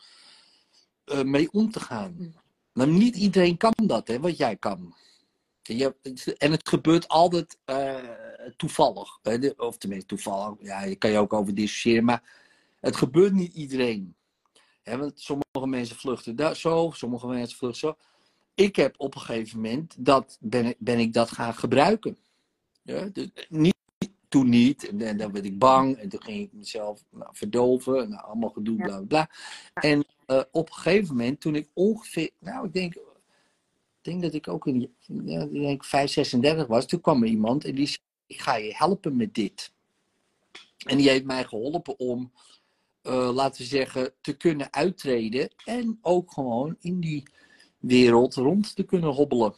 eh, 1.05 1.23
mee 1.23 1.51
om 1.51 1.71
te 1.71 1.79
gaan. 1.79 2.35
Maar 2.73 2.87
niet 2.87 3.15
iedereen 3.15 3.57
kan 3.57 3.73
dat, 3.75 4.07
hè, 4.07 4.19
wat 4.19 4.37
jij 4.37 4.55
kan. 4.55 4.95
Je, 5.61 5.95
en 6.37 6.51
het 6.51 6.69
gebeurt 6.69 7.07
altijd 7.07 7.57
eh, 7.65 7.95
toevallig. 8.57 9.19
Of 9.57 9.77
tenminste 9.77 10.07
toevallig, 10.07 10.55
ja, 10.59 10.83
je 10.83 10.95
kan 10.95 11.11
je 11.11 11.17
ook 11.17 11.33
over 11.33 11.55
discussiëren. 11.55 12.03
Maar 12.03 12.23
het 12.79 12.95
gebeurt 12.95 13.33
niet 13.33 13.53
iedereen. 13.53 14.15
Want 14.83 15.19
sommige 15.19 15.67
mensen 15.67 15.95
vluchten 15.95 16.35
da- 16.35 16.53
zo, 16.53 16.91
sommige 16.93 17.27
mensen 17.27 17.57
vluchten 17.57 17.89
zo 17.89 17.95
ik 18.55 18.75
heb 18.75 18.95
op 18.97 19.15
een 19.15 19.21
gegeven 19.21 19.61
moment, 19.61 19.95
dat 20.05 20.37
ben, 20.39 20.75
ben 20.77 20.99
ik 20.99 21.13
dat 21.13 21.31
gaan 21.31 21.53
gebruiken. 21.53 22.17
Dus 22.83 23.29
niet, 23.49 23.75
toen 24.33 24.49
niet, 24.49 24.87
en, 24.87 25.01
en 25.01 25.17
dan 25.17 25.31
werd 25.31 25.45
ik 25.45 25.59
bang, 25.59 25.97
en 25.97 26.09
toen 26.09 26.23
ging 26.23 26.41
ik 26.41 26.53
mezelf 26.53 27.03
nou, 27.09 27.29
verdoven, 27.33 28.09
nou, 28.09 28.23
allemaal 28.23 28.49
gedoe, 28.49 28.75
bla 28.75 28.87
bla 28.87 29.05
bla. 29.05 29.29
En 29.73 30.05
eh, 30.25 30.41
op 30.51 30.67
een 30.67 30.73
gegeven 30.73 31.15
moment, 31.15 31.39
toen 31.39 31.55
ik 31.55 31.69
ongeveer, 31.73 32.29
nou, 32.39 32.65
ik 32.65 32.73
denk, 32.73 32.95
ik 32.95 33.01
denk 34.01 34.21
dat 34.21 34.33
ik 34.33 34.47
ook 34.47 34.67
in, 34.67 34.95
ja, 35.25 35.41
ik 35.41 35.51
denk 35.51 35.85
5, 35.85 36.11
36 36.11 36.67
was, 36.67 36.85
toen 36.85 37.01
kwam 37.01 37.23
er 37.23 37.29
iemand 37.29 37.65
en 37.65 37.75
die 37.75 37.87
zei: 37.87 37.99
Ik 38.25 38.41
ga 38.41 38.55
je 38.55 38.75
helpen 38.75 39.15
met 39.15 39.33
dit. 39.33 39.71
En 40.85 40.97
die 40.97 41.09
heeft 41.09 41.25
mij 41.25 41.43
geholpen 41.43 41.99
om, 41.99 42.31
eh, 43.01 43.29
laten 43.33 43.61
we 43.61 43.67
zeggen, 43.67 44.13
te 44.21 44.37
kunnen 44.37 44.73
uittreden 44.73 45.49
en 45.65 45.97
ook 46.01 46.31
gewoon 46.31 46.75
in 46.79 46.99
die 46.99 47.23
wereld 47.77 48.35
rond 48.35 48.75
te 48.75 48.83
kunnen 48.83 49.09
hobbelen. 49.09 49.55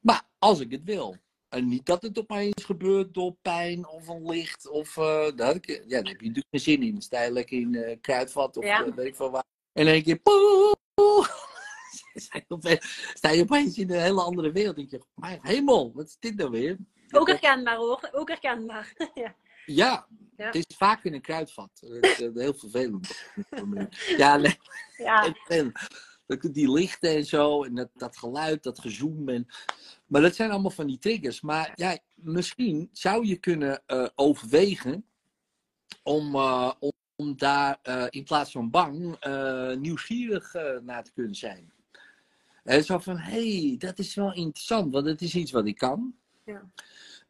Maar 0.00 0.22
als 0.38 0.60
ik 0.60 0.70
het 0.70 0.84
wil. 0.84 1.16
En 1.50 1.68
niet 1.68 1.86
dat 1.86 2.02
het 2.02 2.18
opeens 2.18 2.64
gebeurt 2.64 3.14
door 3.14 3.34
pijn 3.42 3.88
of 3.88 4.08
een 4.08 4.26
licht. 4.30 4.68
Of, 4.68 4.96
eh, 4.96 5.22
dat 5.36 5.52
heb 5.52 5.56
ik- 5.56 5.68
ja, 5.86 6.02
daar 6.02 6.12
heb 6.12 6.20
je 6.20 6.26
natuurlijk 6.26 6.46
geen 6.50 6.60
zin 6.60 6.82
in. 6.82 7.02
Sta 7.02 7.22
je 7.22 7.30
lekker 7.30 7.58
in 7.60 7.74
eh, 7.74 7.96
kruidvat 8.00 8.56
of 8.56 8.64
Ja. 8.64 8.84
eh, 8.84 8.94
weet 8.94 9.06
ik 9.06 9.14
veel 9.16 9.30
waar. 9.30 9.44
En 9.72 9.86
in 9.86 9.92
één 9.92 10.02
keer... 10.02 10.18
poeh, 10.18 10.72
sta 13.14 13.30
je 13.30 13.42
opeens- 13.42 13.74
je 13.76 13.82
in 13.82 13.90
een 13.90 14.00
hele 14.00 14.22
andere 14.22 14.52
wereld. 14.52 14.76
denk 14.76 14.90
je, 14.90 15.00
hemel, 15.42 15.92
wat 15.94 16.06
is 16.06 16.16
dit 16.18 16.36
nou 16.36 16.50
weer? 16.50 16.76
Ook 17.10 17.28
herkenbaar 17.28 17.76
hoor, 17.76 18.08
ook 18.12 18.28
herkenbaar. 18.28 18.92
ja. 19.14 19.34
Ja, 19.66 20.06
Ja. 20.36 20.46
het 20.46 20.54
is 20.54 20.76
vaak 20.76 21.04
in 21.04 21.14
een 21.14 21.20
kruidvat. 21.20 21.70
Dat 21.80 22.04
is 22.04 22.16
heel 22.34 22.54
vervelend. 22.54 23.24
Ja, 24.16 24.36
nee. 24.42 24.56
Ja. 24.96 25.22
Dat- 26.26 26.48
die 26.52 26.70
lichten 26.72 27.10
en 27.10 27.24
zo, 27.24 27.64
en 27.64 27.74
dat, 27.74 27.88
dat 27.94 28.16
geluid, 28.16 28.62
dat 28.62 28.78
gezoem. 28.78 29.28
En, 29.28 29.46
maar 30.10 30.20
dat 30.20 30.34
zijn 30.34 30.50
allemaal 30.50 30.70
van 30.70 30.86
die 30.86 30.98
triggers. 30.98 31.40
Maar 31.40 31.72
ja, 31.74 31.98
misschien 32.14 32.88
zou 32.92 33.26
je 33.26 33.36
kunnen 33.36 33.82
eh, 33.86 34.06
overwegen 34.14 35.04
om, 36.02 36.34
eh, 36.34 36.72
om, 36.78 36.92
om 37.16 37.36
daar 37.36 37.78
eh, 37.82 38.06
in 38.08 38.24
plaats 38.24 38.50
van 38.52 38.70
bang 38.70 39.24
nieuwsgierig 39.80 40.52
naar 40.82 41.04
te 41.04 41.12
kunnen 41.12 41.34
zijn. 41.34 41.72
En 42.64 42.84
zo 42.84 42.98
van, 42.98 43.16
hé, 43.16 43.58
hey, 43.58 43.76
dat 43.78 43.98
is 43.98 44.14
wel 44.14 44.34
interessant, 44.34 44.92
want 44.92 45.06
het 45.06 45.22
is 45.22 45.34
iets 45.34 45.50
wat 45.50 45.66
ik 45.66 45.78
kan. 45.78 46.14
Ja. 46.44 46.70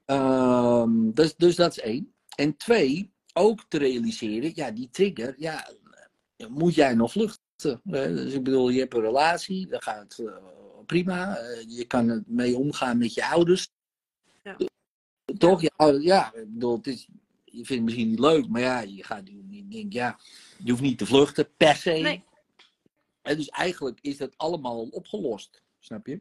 Ehm, 0.05 1.11
dus, 1.11 1.37
dus 1.37 1.57
dat 1.57 1.71
is 1.71 1.81
één. 1.81 2.13
En 2.37 2.57
twee, 2.57 3.13
ook 3.33 3.65
te 3.69 3.79
realiseren, 3.79 4.53
ja, 4.55 4.71
die 4.71 4.91
trigger, 4.91 5.35
ja, 5.39 5.71
moet 6.49 6.75
jij 6.75 6.95
nog 6.95 7.13
vluchten? 7.13 7.50
Dus 7.85 8.33
ik 8.33 8.43
bedoel, 8.43 8.69
je 8.69 8.79
hebt 8.79 8.95
een 8.95 9.01
relatie, 9.01 9.67
dan 9.67 9.83
gaat 9.83 10.03
het 10.03 10.27
eh, 10.27 10.35
prima. 10.87 11.37
Eh, 11.37 11.65
je 11.69 11.85
kan 11.85 12.25
mee 12.27 12.57
omgaan 12.57 12.99
met 12.99 13.15
je 13.15 13.27
ouders. 13.27 13.73
Ja. 14.43 14.57
Toch? 15.39 15.63
Ja, 15.63 15.87
ja, 16.01 16.35
ik 16.35 16.53
bedoel, 16.53 16.77
het 16.77 16.87
is, 16.87 17.09
je 17.45 17.53
vindt 17.53 17.69
het 17.69 17.83
misschien 17.83 18.09
niet 18.09 18.19
leuk, 18.19 18.49
maar 18.49 18.61
ja, 18.61 18.81
je 18.81 19.05
gaat 19.05 19.23
niet 19.23 19.51
denk, 19.71 19.93
ja, 19.93 20.19
je 20.59 20.71
hoeft 20.71 20.83
niet 20.83 20.99
te 20.99 21.07
vluchten 21.07 21.49
per 21.57 21.75
se. 21.75 21.91
Nee. 21.91 22.25
En 23.23 23.37
dus 23.37 23.49
eigenlijk 23.49 23.99
is 24.01 24.17
dat 24.17 24.37
allemaal 24.37 24.75
al 24.75 24.89
opgelost, 24.91 25.63
snap 25.79 26.07
je? 26.07 26.21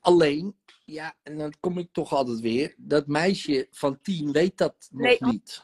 Alleen, 0.00 0.56
ja, 0.84 1.14
en 1.22 1.38
dan 1.38 1.52
kom 1.60 1.78
ik 1.78 1.88
toch 1.92 2.12
altijd 2.12 2.40
weer, 2.40 2.74
dat 2.76 3.06
meisje 3.06 3.66
van 3.70 4.00
tien 4.00 4.32
weet 4.32 4.58
dat 4.58 4.88
nog 4.92 5.20
niet. 5.20 5.62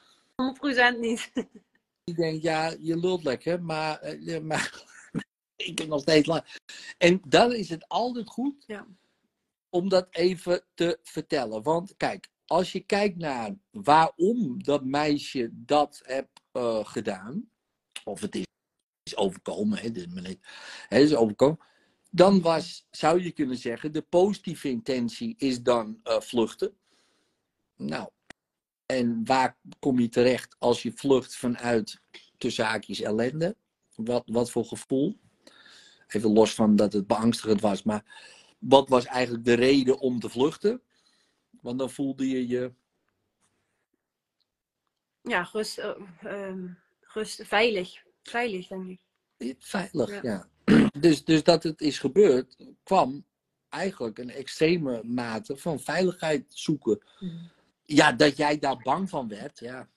100% 0.94 0.98
niet. 0.98 1.32
Denk, 2.16 2.42
ja, 2.42 2.74
je 2.80 2.96
lult 2.96 3.24
lekker, 3.24 3.62
maar, 3.62 4.00
eh, 4.00 4.40
maar 4.40 4.84
ik 5.56 5.78
heb 5.78 5.88
nog 5.88 6.00
steeds 6.00 6.26
lang. 6.26 6.58
En 6.98 7.20
dan 7.28 7.52
is 7.52 7.68
het 7.68 7.88
altijd 7.88 8.28
goed 8.28 8.64
Ja. 8.66 8.86
om 9.68 9.88
dat 9.88 10.08
even 10.10 10.64
te 10.74 10.98
vertellen. 11.02 11.62
Want 11.62 11.96
kijk, 11.96 12.28
als 12.46 12.72
je 12.72 12.80
kijkt 12.80 13.16
naar 13.16 13.56
waarom 13.70 14.62
dat 14.62 14.84
meisje 14.84 15.50
dat 15.52 16.00
heeft 16.04 16.42
eh, 16.52 16.84
gedaan, 16.84 17.50
of 18.04 18.20
het 18.20 18.34
is, 18.34 18.44
is 19.02 19.16
overkomen, 19.16 19.78
hè, 19.78 19.90
dit 19.90 20.38
hè, 20.88 20.98
is 20.98 21.14
overkomen, 21.14 21.58
dan 22.10 22.40
was, 22.40 22.86
zou 22.90 23.22
je 23.22 23.32
kunnen 23.32 23.56
zeggen, 23.56 23.92
de 23.92 24.02
positieve 24.02 24.68
intentie 24.68 25.34
is 25.38 25.62
dan 25.62 26.00
eh, 26.02 26.20
vluchten. 26.20 26.76
Nou, 27.76 28.10
en 28.90 29.24
waar 29.24 29.56
kom 29.78 29.98
je 30.00 30.08
terecht 30.08 30.56
als 30.58 30.82
je 30.82 30.92
vlucht 30.92 31.36
vanuit 31.36 32.00
tussen 32.38 32.64
haakjes 32.64 33.00
ellende? 33.00 33.56
Wat, 33.94 34.22
wat 34.26 34.50
voor 34.50 34.64
gevoel? 34.64 35.18
Even 36.06 36.32
los 36.32 36.54
van 36.54 36.76
dat 36.76 36.92
het 36.92 37.06
beangstigend 37.06 37.60
was, 37.60 37.82
maar 37.82 38.04
wat 38.58 38.88
was 38.88 39.04
eigenlijk 39.04 39.44
de 39.44 39.54
reden 39.54 39.98
om 39.98 40.20
te 40.20 40.28
vluchten? 40.28 40.82
Want 41.60 41.78
dan 41.78 41.90
voelde 41.90 42.28
je 42.28 42.48
je. 42.48 42.72
Ja, 45.22 45.48
rust, 45.52 45.78
eh, 45.78 45.90
ehm, 46.22 46.66
rust, 47.00 47.42
veilig. 47.46 48.02
Veilig, 48.22 48.66
denk 48.66 48.88
ik. 48.88 49.00
Veilig, 49.58 50.10
Ja. 50.10 50.20
ja. 50.22 50.48
Dus, 51.00 51.24
dus 51.24 51.42
dat 51.42 51.62
het 51.62 51.80
is 51.80 51.98
gebeurd, 51.98 52.56
kwam 52.82 53.24
eigenlijk 53.68 54.18
een 54.18 54.30
extreme 54.30 55.02
mate 55.04 55.56
van 55.56 55.80
veiligheid 55.80 56.44
zoeken. 56.48 57.02
Ja, 57.92 58.12
dat 58.12 58.36
jij 58.36 58.58
daar 58.58 58.76
bang 58.76 59.08
van 59.08 59.28
werd, 59.28 59.58
ja. 59.58 59.88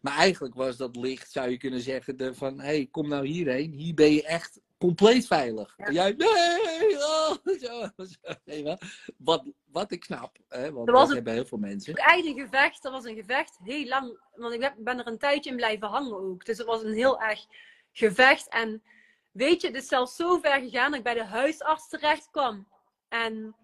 Maar 0.00 0.16
eigenlijk 0.16 0.54
was 0.54 0.76
dat 0.76 0.96
licht, 0.96 1.30
zou 1.32 1.50
je 1.50 1.56
kunnen 1.56 1.80
zeggen, 1.80 2.16
de, 2.16 2.34
van 2.34 2.60
hé, 2.60 2.66
hey, 2.66 2.88
kom 2.90 3.08
nou 3.08 3.26
hierheen. 3.26 3.72
Hier 3.72 3.94
ben 3.94 4.12
je 4.12 4.24
echt 4.24 4.60
compleet 4.78 5.26
veilig. 5.26 5.74
Ja. 5.76 5.84
En 5.84 5.92
jij, 5.92 6.14
nee, 6.16 6.96
oh, 6.96 7.32
zo, 7.62 8.04
zo, 8.04 8.34
nee, 8.44 8.76
wat, 9.16 9.44
wat, 9.64 9.92
ik 9.92 10.04
snap, 10.04 10.38
hè, 10.48 10.72
want 10.72 10.90
was 10.90 10.98
dat 11.00 11.08
een- 11.08 11.14
hebben 11.14 11.32
heel 11.32 11.44
veel 11.44 11.58
mensen. 11.58 11.94
Echt 11.94 12.24
een 12.24 12.38
gevecht. 12.38 12.82
Dat 12.82 12.92
was 12.92 13.04
een 13.04 13.16
gevecht 13.16 13.58
heel 13.62 13.86
lang. 13.86 14.20
Want 14.34 14.54
ik 14.54 14.74
ben 14.78 14.98
er 14.98 15.06
een 15.06 15.18
tijdje 15.18 15.50
in 15.50 15.56
blijven 15.56 15.88
hangen 15.88 16.16
ook. 16.20 16.44
Dus 16.44 16.58
het 16.58 16.66
was 16.66 16.82
een 16.82 16.94
heel 16.94 17.20
erg 17.20 17.46
gevecht. 17.92 18.48
En 18.48 18.82
weet 19.30 19.60
je, 19.60 19.66
het 19.66 19.76
is 19.76 19.88
zelfs 19.88 20.16
zo 20.16 20.38
ver 20.38 20.60
gegaan 20.60 20.90
dat 20.90 20.98
ik 20.98 21.04
bij 21.04 21.14
de 21.14 21.24
huisarts 21.24 21.88
terecht 21.88 22.28
kwam. 22.30 22.66
En 23.08 23.54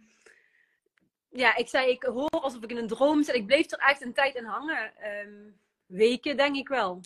ja, 1.31 1.57
ik 1.57 1.69
zei, 1.69 1.91
ik 1.91 2.03
hoor 2.03 2.29
alsof 2.29 2.63
ik 2.63 2.71
in 2.71 2.77
een 2.77 2.87
droom 2.87 3.23
zit. 3.23 3.35
Ik 3.35 3.47
bleef 3.47 3.71
er 3.71 3.79
echt 3.79 4.03
een 4.03 4.15
tijd 4.15 4.35
in 4.35 4.45
hangen. 4.45 4.97
Ehm, 4.97 5.51
weken, 5.87 6.37
denk 6.37 6.57
ik 6.57 6.69
wel. 6.69 7.01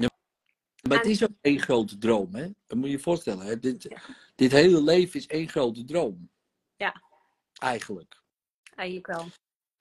Maar 0.89 0.99
het 0.99 1.07
is 1.07 1.23
ook 1.23 1.37
één 1.41 1.61
grote 1.61 1.99
droom, 1.99 2.35
hè? 2.35 2.49
Dat 2.67 2.79
moet 2.79 2.87
je 2.87 2.93
je 2.93 2.99
voorstellen. 2.99 3.47
Hè? 3.47 3.59
Dit, 3.59 3.97
dit 4.35 4.53
hele 4.53 4.83
leven 4.83 5.21
is 5.21 5.27
één 5.27 5.49
grote 5.49 5.85
droom. 5.85 6.31
Ja. 6.77 7.03
Eigenlijk. 7.59 8.23
Eigenlijk 8.75 9.07
wel. 9.07 9.27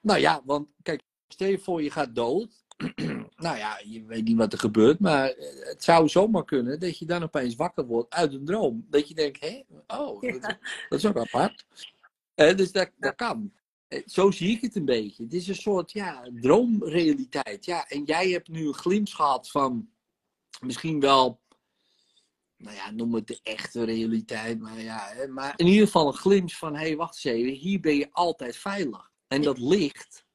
Nou 0.01 0.19
ja, 0.19 0.41
want 0.46 0.67
kijk, 0.81 1.01
stel 1.27 1.48
je 1.48 1.60
voor 1.60 1.84
je 1.84 1.91
gaat 1.91 2.15
dood. 2.15 2.63
nou 3.36 3.58
ja, 3.58 3.81
je 3.86 4.03
weet 4.05 4.24
niet 4.24 4.38
wat 4.38 4.53
er 4.53 4.60
gebeurt, 4.60 5.00
maar 5.00 5.34
het 5.60 5.84
zou 5.84 6.08
zomaar 6.08 6.46
kunnen 6.46 6.79
dat 6.79 6.98
je 6.98 7.05
dan 7.05 7.24
opeens 7.24 7.55
wakker 7.55 7.86
wordt 7.86 8.13
uit 8.13 8.34
een 8.34 8.46
droom. 8.46 8.86
Dat 8.89 9.08
je 9.08 9.13
denkt, 9.13 9.39
hé, 9.39 9.63
oh, 9.88 10.22
Ja. 10.22 10.31
dat, 10.31 10.58
dat 10.89 11.00
is 11.00 11.05
ook 11.05 11.17
apart. 11.17 11.65
Eh, 12.36 12.55
dus 12.55 12.72
dat, 12.72 12.91
dat 12.98 13.15
kan. 13.15 13.53
Eh, 13.89 14.01
Zo 14.05 14.31
zie 14.31 14.50
ik 14.50 14.62
het 14.62 14.75
een 14.75 14.86
beetje. 14.86 15.24
Het 15.24 15.34
is 15.34 15.48
een 15.48 15.55
soort 15.55 15.91
ja, 15.91 16.29
droomrealiteit. 16.34 17.65
Ja, 17.65 17.88
en 17.88 18.03
jij 18.03 18.29
hebt 18.29 18.48
nu 18.48 18.67
een 18.67 18.74
glimp 18.74 19.08
gehad 19.08 19.51
van 19.51 19.89
misschien 20.62 21.00
wel, 21.00 21.41
nou 22.58 22.75
ja, 22.75 22.91
noem 22.91 23.13
het 23.13 23.27
de 23.27 23.39
echte 23.43 23.84
realiteit. 23.84 24.60
Maar 24.60 24.81
ja, 24.81 25.08
hè, 25.12 25.27
maar 25.27 25.53
in 25.55 25.67
ieder 25.67 25.86
geval 25.86 26.08
een 26.08 26.13
glimp 26.13 26.51
van, 26.51 26.75
hé, 26.75 26.79
hey, 26.81 26.96
wacht 26.96 27.25
eens 27.25 27.36
even, 27.36 27.53
hier 27.53 27.79
ben 27.79 27.96
je 27.96 28.10
altijd 28.12 28.58
veilig. 28.58 29.12
En 29.27 29.41
dat 29.41 29.60
licht, 29.60 30.25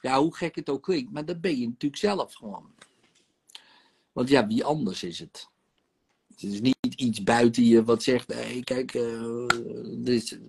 ja, 0.00 0.20
hoe 0.20 0.36
gek 0.36 0.54
het 0.54 0.70
ook 0.70 0.82
klinkt, 0.82 1.12
maar 1.12 1.24
dat 1.24 1.40
ben 1.40 1.58
je 1.58 1.68
natuurlijk 1.68 2.02
zelf 2.02 2.34
gewoon. 2.34 2.74
Want 4.12 4.28
ja, 4.28 4.46
wie 4.46 4.64
anders 4.64 5.02
is 5.02 5.18
het? 5.18 5.50
Het 6.28 6.42
is 6.42 6.60
niet 6.60 6.94
iets 6.96 7.22
buiten 7.22 7.64
je 7.64 7.84
wat 7.84 8.02
zegt, 8.02 8.32
hé, 8.32 8.60
kijk, 8.60 8.94
eh, 8.94 9.46
dit, 9.98 10.40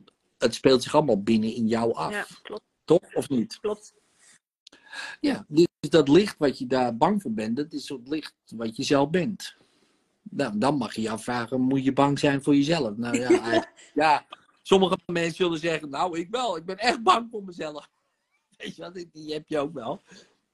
het 0.43 0.53
speelt 0.53 0.83
zich 0.83 0.95
allemaal 0.95 1.21
binnen 1.23 1.53
in 1.55 1.67
jou 1.67 1.93
af. 1.93 2.11
Ja, 2.11 2.25
klopt. 2.41 2.63
Toch? 2.85 3.13
Of 3.15 3.29
niet? 3.29 3.59
klopt. 3.59 3.93
Ja, 5.19 5.45
dus 5.47 5.67
dat 5.79 6.07
licht 6.07 6.37
wat 6.37 6.57
je 6.57 6.67
daar 6.67 6.97
bang 6.97 7.21
voor 7.21 7.31
bent, 7.33 7.55
dat 7.55 7.73
is 7.73 7.89
het 7.89 8.07
licht 8.07 8.33
wat 8.55 8.75
je 8.75 8.83
zelf 8.83 9.09
bent. 9.09 9.55
Nou, 10.21 10.57
dan 10.57 10.77
mag 10.77 10.95
je 10.95 11.01
je 11.01 11.09
afvragen, 11.09 11.61
moet 11.61 11.83
je 11.83 11.93
bang 11.93 12.19
zijn 12.19 12.43
voor 12.43 12.55
jezelf? 12.55 12.97
Nou 12.97 13.17
ja, 13.17 13.67
ja 13.93 14.25
sommige 14.61 14.97
mensen 15.05 15.35
zullen 15.35 15.59
zeggen, 15.59 15.89
nou 15.89 16.19
ik 16.19 16.29
wel, 16.29 16.57
ik 16.57 16.65
ben 16.65 16.77
echt 16.77 17.03
bang 17.03 17.27
voor 17.31 17.43
mezelf. 17.43 17.89
Weet 18.57 18.75
je 18.75 18.81
wat, 18.81 18.93
die- 18.93 19.09
die 19.11 19.33
heb 19.33 19.47
je 19.47 19.57
ook 19.59 19.73
wel. 19.73 20.01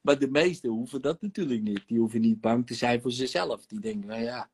Maar 0.02 0.20
de 0.20 0.30
meesten 0.30 0.70
hoeven 0.70 1.02
dat 1.02 1.22
natuurlijk 1.22 1.62
niet. 1.62 1.84
Die 1.88 2.00
hoeven 2.00 2.22
niet 2.22 2.42
bang 2.42 2.68
te 2.68 2.74
zijn 2.74 3.02
voor 3.02 3.12
zichzelf. 3.12 3.66
Die 3.66 3.80
denken, 3.80 4.08
nou 4.10 4.22
ja, 4.22 4.50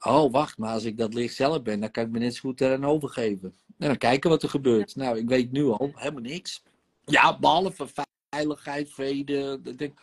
oh 0.00 0.32
wacht, 0.32 0.58
maar 0.58 0.72
als 0.72 0.84
ik 0.84 0.98
dat 0.98 1.14
licht 1.14 1.34
zelf 1.34 1.62
ben, 1.62 1.80
dan 1.80 1.90
kan 1.90 2.04
ik 2.04 2.10
me 2.10 2.18
net 2.18 2.34
zo 2.34 2.40
goed 2.40 2.60
eraan 2.60 2.84
overgeven. 2.84 3.54
En 3.78 3.88
dan 3.88 3.98
kijken 3.98 4.30
wat 4.30 4.42
er 4.42 4.48
gebeurt. 4.48 4.96
Nou, 4.96 5.18
ik 5.18 5.28
weet 5.28 5.52
nu 5.52 5.64
al 5.64 5.92
helemaal 5.94 6.22
niks. 6.22 6.62
Ja, 7.04 7.38
behalve 7.38 7.86
veiligheid, 8.30 8.92
vrede, 8.92 9.60
denk, 9.76 10.00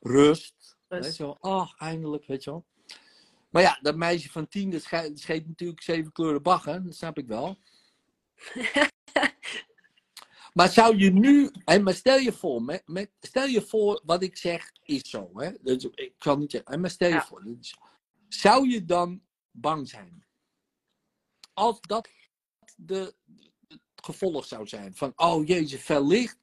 rust. 0.00 0.76
Dus, 0.88 1.00
Weet 1.00 1.16
je 1.16 1.22
wel, 1.22 1.36
oh, 1.40 1.72
eindelijk, 1.78 2.26
weet 2.26 2.44
je 2.44 2.50
wel. 2.50 2.64
Maar 3.50 3.62
ja, 3.62 3.78
dat 3.82 3.96
meisje 3.96 4.30
van 4.30 4.48
tien, 4.48 4.70
dat 4.70 4.82
scheet 5.14 5.46
natuurlijk 5.46 5.82
zeven 5.82 6.12
kleuren 6.12 6.42
bagger, 6.42 6.84
dat 6.84 6.94
snap 6.94 7.18
ik 7.18 7.26
wel. 7.26 7.58
maar 10.54 10.68
zou 10.68 10.96
je 10.96 11.12
nu, 11.12 11.50
hè, 11.64 11.78
maar 11.78 11.94
stel 11.94 12.18
je 12.18 12.32
voor, 12.32 12.62
met, 12.62 12.82
met, 12.86 13.10
stel 13.20 13.46
je 13.46 13.62
voor 13.62 14.02
wat 14.04 14.22
ik 14.22 14.36
zeg 14.36 14.72
is 14.82 15.10
zo, 15.10 15.30
hè? 15.34 15.50
Dus, 15.62 15.84
ik 15.84 16.14
kan 16.18 16.38
niet 16.38 16.50
zeggen, 16.50 16.72
hè, 16.72 16.78
maar 16.78 16.90
stel 16.90 17.08
je 17.08 17.14
Ja. 17.14 17.24
voor, 17.24 17.56
zou 18.28 18.68
je 18.68 18.84
dan 18.84 19.20
bang 19.60 19.88
zijn? 19.88 20.24
Als 21.52 21.80
dat 21.80 22.08
de, 22.76 23.14
het 23.68 23.80
gevolg 23.94 24.44
zou 24.44 24.66
zijn 24.66 24.94
van, 24.96 25.12
oh 25.16 25.46
jezus, 25.46 25.80
fel 25.80 26.06
licht, 26.06 26.38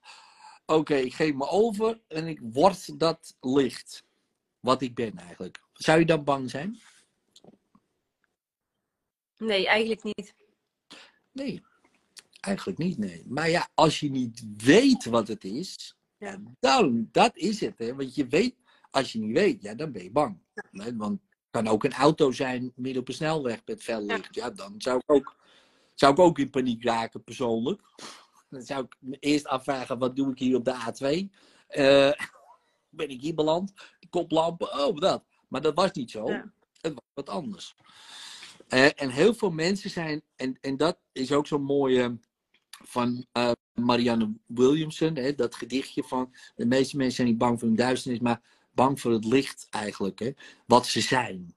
oké, 0.66 0.96
ik 0.96 1.14
geef 1.14 1.34
me 1.34 1.48
over 1.48 2.02
en 2.08 2.28
ik 2.28 2.40
word 2.42 3.00
dat 3.00 3.36
licht. 3.40 4.04
Wat 4.60 4.82
ik 4.82 4.96
ben 4.96 5.18
eigenlijk. 5.18 5.64
Zou 5.74 6.00
je 6.00 6.06
dan 6.06 6.24
bang 6.24 6.50
zijn? 6.50 6.80
nee, 9.38 9.68
eigenlijk 9.68 10.04
niet. 10.04 10.36
Nee, 11.32 11.64
eigenlijk 12.40 12.78
niet, 12.78 12.98
nee. 12.98 13.24
Maar 13.28 13.50
ja, 13.50 13.70
als 13.74 14.00
je 14.00 14.10
niet 14.10 14.44
weet 14.58 15.06
wat 15.06 15.28
het 15.28 15.44
is, 15.44 15.96
Ja. 16.18 16.42
dan, 16.60 17.10
dat 17.12 17.38
is 17.38 17.60
het. 17.60 17.80
Hè? 17.80 17.96
Want 17.96 18.16
je 18.16 18.28
weet, 18.28 18.56
als 18.92 19.12
je 19.12 19.20
niet 19.20 19.38
weet, 19.38 19.62
ja, 19.62 19.74
dan 19.74 19.92
ben 19.92 20.04
je 20.04 20.12
bang. 20.12 20.40
Nee, 20.72 20.96
want 20.96 21.22
kan 21.54 21.68
ook 21.68 21.84
een 21.84 21.94
auto 21.94 22.32
zijn 22.32 22.72
midden 22.76 23.02
op 23.02 23.08
een 23.08 23.14
snelweg 23.14 23.62
met 23.66 23.84
fel 23.84 24.02
licht. 24.02 24.36
Ja, 24.36 24.50
dan 24.50 24.76
zou 24.78 24.98
ik, 24.98 25.12
ook, 25.12 25.36
zou 25.94 26.14
ik 26.14 26.20
ook 26.20 26.40
in 26.40 26.50
paniek 26.50 26.84
raken, 26.84 27.24
persoonlijk. 27.24 27.82
Dan 28.50 28.62
zou 28.62 28.84
ik 28.84 28.96
me 29.00 29.18
eerst 29.20 29.48
afvragen, 29.48 30.00
wat 30.00 30.16
doe 30.16 30.32
ik 30.32 30.40
hier 30.40 30.56
op 30.56 30.66
de 30.66 30.74
A2? 30.74 31.30
Eh, 31.68 32.12
ben 33.00 33.10
ik 33.10 33.22
hier 33.22 33.34
beland? 33.34 33.74
Koplampen, 34.10 34.80
oh, 34.80 34.98
dat. 34.98 35.24
Maar 35.48 35.62
dat 35.62 35.76
was 35.76 35.92
niet 35.92 36.12
zo. 36.12 36.28
Ja. 36.30 36.52
Het 36.82 36.94
was 36.94 37.04
wat 37.14 37.30
anders. 37.30 37.76
Eh, 38.68 39.02
en 39.02 39.10
heel 39.10 39.34
veel 39.34 39.52
mensen 39.52 39.90
zijn, 39.90 40.22
en, 40.36 40.58
en 40.62 40.78
dat 40.78 40.98
is 41.12 41.32
ook 41.32 41.48
zo'n 41.48 41.64
mooie 41.64 42.18
van 42.70 43.26
eh, 43.32 43.52
Marianne 43.74 44.34
Williamson, 44.46 45.16
hè, 45.16 45.36
dat 45.36 45.56
gedichtje 45.56 46.04
van 46.04 46.34
de 46.56 46.66
meeste 46.66 46.98
mensen 46.98 47.16
zijn 47.16 47.28
niet 47.28 47.38
bang 47.38 47.60
voor 47.60 47.68
hun 47.68 47.78
duisternis, 47.78 48.20
maar 48.20 48.42
bang 48.74 49.02
voor 49.02 49.12
het 49.12 49.26
licht 49.26 49.68
eigenlijk, 49.70 50.20
hè, 50.20 50.32
wat 50.66 50.86
ze 50.88 51.02
zijn. 51.02 51.56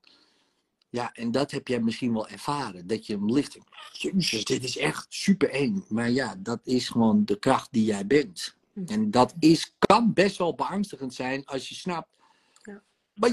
Ja, 0.88 1.12
en 1.12 1.30
dat 1.30 1.50
heb 1.50 1.68
jij 1.68 1.80
misschien 1.80 2.12
wel 2.12 2.28
ervaren, 2.28 2.86
dat 2.86 3.06
je 3.06 3.12
hem 3.12 3.32
licht 3.32 3.58
Jezus, 3.92 4.44
dit 4.44 4.64
is 4.64 4.76
echt 4.76 5.06
super 5.08 5.50
eng. 5.50 5.84
Maar 5.88 6.10
ja, 6.10 6.34
dat 6.38 6.60
is 6.64 6.88
gewoon 6.88 7.24
de 7.24 7.38
kracht 7.38 7.72
die 7.72 7.84
jij 7.84 8.06
bent. 8.06 8.56
Hm. 8.72 8.84
En 8.86 9.10
dat 9.10 9.34
is, 9.38 9.74
kan 9.78 10.12
best 10.12 10.36
wel 10.36 10.54
beangstigend 10.54 11.14
zijn 11.14 11.44
als 11.44 11.68
je 11.68 11.74
snapt. 11.74 12.18
Ja. 12.62 12.82
Maar 13.14 13.30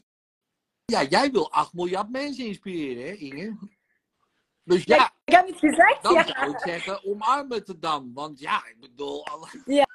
ja, 0.86 1.04
jij 1.04 1.32
wil 1.32 1.52
8 1.52 1.74
miljard 1.74 2.10
mensen 2.10 2.46
inspireren, 2.46 3.04
hè, 3.06 3.12
Inge? 3.12 3.58
Dus 4.64 4.84
ja, 4.84 5.14
Ik 5.26 5.34
heb 5.34 5.48
het 5.48 5.58
gezegd, 5.60 6.04
dan 6.04 6.14
ja. 6.14 6.26
zou 6.26 6.52
ik 6.52 6.60
zeggen, 6.60 7.04
omarm 7.06 7.52
het 7.52 7.68
er 7.68 7.80
dan. 7.80 8.12
Want 8.14 8.40
ja, 8.40 8.66
ik 8.68 8.80
bedoel, 8.80 9.28
alle- 9.28 9.62
ja. 9.66 9.88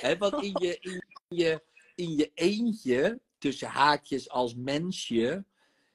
hè, 0.00 0.16
want 0.16 0.42
in 0.42 0.56
je, 0.60 0.78
in, 0.80 1.04
je, 1.28 1.62
in 2.02 2.16
je 2.16 2.30
eentje, 2.34 3.20
tussen 3.38 3.68
haakjes 3.68 4.30
als 4.30 4.54
mensje, 4.54 5.44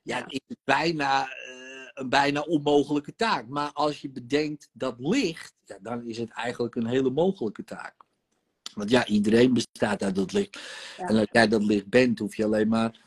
ja, 0.02 0.18
Ja. 0.18 0.26
is 0.28 0.42
het 0.48 0.58
bijna 0.64 1.28
eh, 1.32 1.56
een 1.94 2.10
bijna 2.10 2.42
onmogelijke 2.42 3.16
taak. 3.16 3.48
Maar 3.48 3.72
als 3.74 4.02
je 4.02 4.10
bedenkt 4.10 4.70
dat 4.72 4.96
licht, 5.00 5.54
ja, 5.66 5.78
dan 5.82 6.06
is 6.06 6.18
het 6.18 6.30
eigenlijk 6.30 6.76
een 6.76 6.88
hele 6.88 7.10
mogelijke 7.10 7.64
taak. 7.64 7.96
Want 8.74 8.90
ja, 8.90 9.06
iedereen 9.08 9.54
bestaat 9.54 10.04
uit 10.04 10.16
dat 10.16 10.34
licht. 10.34 10.60
Ja. 10.98 11.08
En 11.08 11.16
als 11.18 11.28
jij 11.32 11.48
dat 11.48 11.64
licht 11.64 11.88
bent, 11.90 12.20
hoef 12.20 12.36
je 12.36 12.44
alleen 12.46 12.68
maar, 12.68 13.02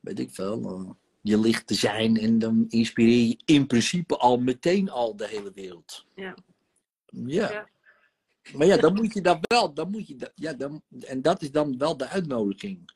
weet 0.00 0.18
ik 0.18 0.30
veel, 0.30 0.62
eh, 0.64 0.90
je 1.20 1.38
licht 1.38 1.66
te 1.66 1.74
zijn. 1.74 2.16
En 2.16 2.38
dan 2.38 2.64
inspireer 2.68 3.26
je 3.26 3.38
in 3.44 3.66
principe 3.66 4.16
al 4.16 4.38
meteen 4.38 4.90
al 4.90 5.16
de 5.16 5.26
hele 5.28 5.52
wereld. 5.54 6.06
Ja. 6.14 6.34
Ja. 7.26 7.68
Maar 8.52 8.66
ja, 8.66 8.76
dan 8.76 8.94
moet 8.94 9.12
je 9.12 9.20
dat 9.20 9.38
wel, 9.40 9.74
dan 9.74 9.90
moet 9.90 10.08
je 10.08 10.16
dat, 10.16 10.32
ja, 10.34 10.52
dan, 10.52 10.82
en 11.00 11.22
dat 11.22 11.42
is 11.42 11.50
dan 11.50 11.78
wel 11.78 11.96
de 11.96 12.08
uitnodiging. 12.08 12.92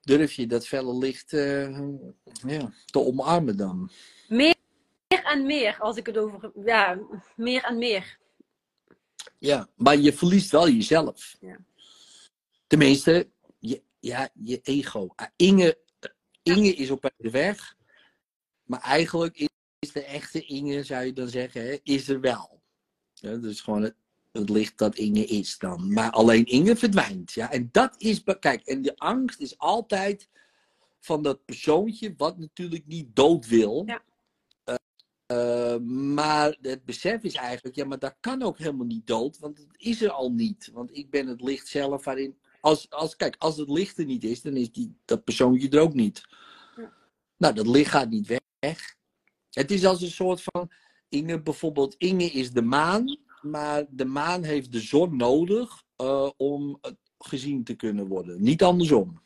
Durf 0.00 0.32
je 0.32 0.46
dat 0.46 0.66
felle 0.66 0.98
licht 0.98 1.32
eh, 1.32 1.78
ja, 2.46 2.72
te 2.84 2.98
omarmen 2.98 3.56
dan? 3.56 3.90
Meer 4.28 4.54
en 5.08 5.46
meer, 5.46 5.76
als 5.80 5.96
ik 5.96 6.06
het 6.06 6.18
over... 6.18 6.52
Ja, 6.64 6.98
meer 7.36 7.62
en 7.62 7.78
meer. 7.78 8.18
Ja, 9.38 9.68
maar 9.74 9.96
je 9.96 10.12
verliest 10.12 10.50
wel 10.50 10.68
jezelf. 10.68 11.36
Ja. 11.40 11.58
Tenminste, 12.66 13.28
je, 13.58 13.82
ja, 14.00 14.28
je 14.34 14.60
ego. 14.62 15.08
Ah, 15.14 15.28
Inge, 15.36 15.78
Inge 16.42 16.74
is 16.74 16.90
op 16.90 17.12
de 17.16 17.30
weg, 17.30 17.76
maar 18.64 18.80
eigenlijk 18.80 19.38
is, 19.38 19.48
is 19.78 19.92
de 19.92 20.04
echte 20.04 20.44
Inge, 20.44 20.82
zou 20.82 21.04
je 21.04 21.12
dan 21.12 21.28
zeggen, 21.28 21.62
hè, 21.62 21.78
is 21.82 22.08
er 22.08 22.20
wel. 22.20 22.62
Ja, 23.14 23.36
dus 23.36 23.60
gewoon 23.60 23.82
het, 23.82 23.94
het 24.36 24.50
licht 24.50 24.78
dat 24.78 24.96
Inge 24.96 25.24
is 25.24 25.58
dan. 25.58 25.92
Maar 25.92 26.10
alleen 26.10 26.44
Inge 26.44 26.76
verdwijnt. 26.76 27.32
Ja? 27.32 27.52
En 27.52 27.68
dat 27.72 27.94
is, 27.98 28.22
kijk, 28.40 28.66
en 28.66 28.82
de 28.82 28.96
angst 28.96 29.40
is 29.40 29.58
altijd 29.58 30.28
van 31.00 31.22
dat 31.22 31.44
persoontje 31.44 32.14
wat 32.16 32.38
natuurlijk 32.38 32.86
niet 32.86 33.16
dood 33.16 33.46
wil. 33.46 33.82
Ja. 33.86 34.02
Eh, 35.26 35.76
maar 36.14 36.56
het 36.60 36.84
besef 36.84 37.22
is 37.22 37.34
eigenlijk, 37.34 37.76
ja, 37.76 37.84
maar 37.84 37.98
dat 37.98 38.16
kan 38.20 38.42
ook 38.42 38.58
helemaal 38.58 38.86
niet 38.86 39.06
dood, 39.06 39.38
want 39.38 39.58
het 39.58 39.68
is 39.76 40.02
er 40.02 40.10
al 40.10 40.32
niet. 40.32 40.70
Want 40.72 40.96
ik 40.96 41.10
ben 41.10 41.26
het 41.26 41.40
licht 41.40 41.68
zelf 41.68 42.04
waarin 42.04 42.36
als, 42.60 42.90
als, 42.90 43.16
kijk, 43.16 43.36
als 43.38 43.56
het 43.56 43.68
licht 43.68 43.98
er 43.98 44.04
niet 44.04 44.24
is, 44.24 44.42
dan 44.42 44.56
is 44.56 44.72
die, 44.72 44.96
dat 45.04 45.24
persoontje 45.24 45.68
er 45.68 45.80
ook 45.80 45.94
niet. 45.94 46.22
Ja. 46.76 46.92
Nou, 47.36 47.54
dat 47.54 47.66
licht 47.66 47.90
gaat 47.90 48.10
niet 48.10 48.40
weg. 48.58 48.96
Het 49.50 49.70
is 49.70 49.84
als 49.84 50.02
een 50.02 50.10
soort 50.10 50.42
van. 50.42 50.70
Inge, 51.08 51.42
bijvoorbeeld, 51.42 51.94
Inge 51.98 52.24
is 52.24 52.52
de 52.52 52.62
maan, 52.62 53.16
maar 53.50 53.84
de 53.90 54.04
maan 54.04 54.42
heeft 54.42 54.72
de 54.72 54.80
zon 54.80 55.16
nodig 55.16 55.84
eh, 55.96 56.30
om 56.36 56.78
eh, 56.80 56.90
gezien 57.18 57.64
te 57.64 57.74
kunnen 57.74 58.06
worden. 58.06 58.42
Niet 58.42 58.62
andersom. 58.62 59.20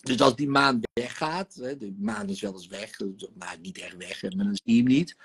Dus 0.00 0.20
als 0.20 0.36
die 0.36 0.48
maan 0.48 0.80
weggaat, 0.92 1.54
hè, 1.54 1.76
de 1.76 1.94
maan 1.98 2.28
is 2.28 2.40
wel 2.40 2.52
eens 2.52 2.66
weg, 2.66 2.98
maar 3.34 3.56
niet 3.60 3.78
echt 3.78 3.96
weg, 3.96 4.22
maar 4.22 4.30
dan 4.44 4.58
zie 4.64 4.74
je 4.74 4.82
hem 4.82 4.86
niet. 4.86 5.16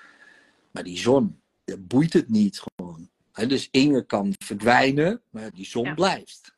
Maar 0.72 0.84
die 0.84 0.98
zon, 0.98 1.42
dat 1.64 1.88
boeit 1.88 2.14
het 2.14 2.30
niet 2.30 2.62
gewoon. 2.62 3.10
Hè, 3.32 3.48
dus 3.48 3.68
Inge 3.72 4.06
kan 4.06 4.34
verdwijnen, 4.38 5.22
maar 5.30 5.52
die 5.54 5.66
zon 5.66 5.84
Ja. 5.84 5.94
blijft. 5.94 6.54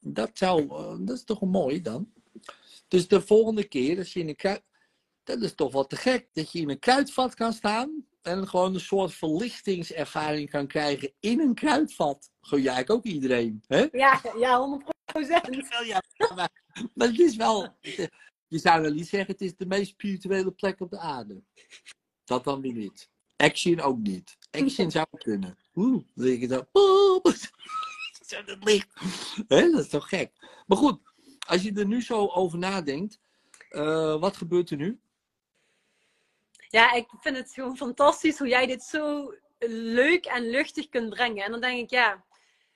Dat, 0.00 0.30
zou, 0.34 0.68
eh, 0.68 0.96
dat 1.00 1.16
is 1.16 1.24
toch 1.24 1.40
mooi 1.40 1.82
dan. 1.82 2.12
Dus 2.88 3.08
de 3.08 3.20
volgende 3.20 3.64
keer, 3.64 3.98
als 3.98 4.12
je 4.12 4.20
in 4.20 4.28
een 4.28 4.36
kruid... 4.36 4.62
Dat 5.22 5.42
is 5.42 5.54
toch 5.54 5.72
wel 5.72 5.86
te 5.86 5.96
gek, 5.96 6.28
dat 6.32 6.52
je 6.52 6.60
in 6.60 6.70
een 6.70 6.78
kruidvat 6.78 7.34
kan 7.34 7.52
staan 7.52 8.06
en 8.24 8.48
gewoon 8.48 8.74
een 8.74 8.80
soort 8.80 9.14
verlichtingservaring 9.14 10.50
kan 10.50 10.66
krijgen 10.66 11.12
in 11.20 11.40
een 11.40 11.54
kruidvat. 11.54 12.30
Gun 12.40 12.62
jij 12.62 12.72
eigenlijk 12.72 13.06
ook 13.06 13.12
iedereen, 13.12 13.62
hè? 13.66 13.86
Ja, 13.92 14.20
ja, 14.38 14.58
100 14.58 14.94
procent. 15.04 15.68
Wel, 15.68 15.82
ja, 15.82 16.02
maar, 16.34 16.50
maar 16.94 17.08
het 17.08 17.18
is 17.18 17.36
wel... 17.36 17.76
Je 18.48 18.58
zou 18.58 18.82
wel 18.82 18.92
niet 18.92 19.08
zeggen, 19.08 19.32
het 19.32 19.40
is 19.40 19.56
de 19.56 19.66
meest 19.66 19.90
spirituele 19.90 20.50
plek 20.50 20.80
op 20.80 20.90
de 20.90 20.98
aarde. 20.98 21.42
Dat 22.24 22.44
dan 22.44 22.60
weer 22.60 22.72
niet. 22.72 23.10
Action 23.36 23.80
ook 23.80 23.98
niet. 23.98 24.36
Action 24.50 24.90
zou 24.90 25.06
kunnen. 25.18 25.58
Oeh, 25.74 26.04
dan 26.14 26.24
denk 26.24 26.40
je 26.40 26.48
Zo 28.26 28.42
dat 28.42 28.64
licht. 28.64 28.88
Hè, 29.48 29.70
dat 29.70 29.80
is 29.80 29.88
toch 29.88 30.08
gek. 30.08 30.32
Maar 30.66 30.78
goed, 30.78 31.00
als 31.46 31.62
je 31.62 31.72
er 31.72 31.86
nu 31.86 32.02
zo 32.02 32.26
over 32.26 32.58
nadenkt, 32.58 33.20
eh, 33.68 34.20
wat 34.20 34.36
gebeurt 34.36 34.70
er 34.70 34.76
nu? 34.76 35.00
Ja, 36.74 36.92
ik 36.92 37.06
vind 37.20 37.36
het 37.36 37.52
gewoon 37.52 37.76
fantastisch 37.76 38.38
hoe 38.38 38.48
jij 38.48 38.66
dit 38.66 38.82
zo 38.82 39.34
leuk 39.68 40.24
en 40.24 40.50
luchtig 40.50 40.88
kunt 40.88 41.08
brengen. 41.08 41.44
En 41.44 41.50
dan 41.50 41.60
denk 41.60 41.80
ik, 41.80 41.90
ja, 41.90 42.24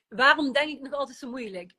waarom 0.07 0.53
denk 0.53 0.69
ik 0.69 0.81
nog 0.81 0.93
altijd 0.93 1.17
zo 1.17 1.29
moeilijk? 1.29 1.73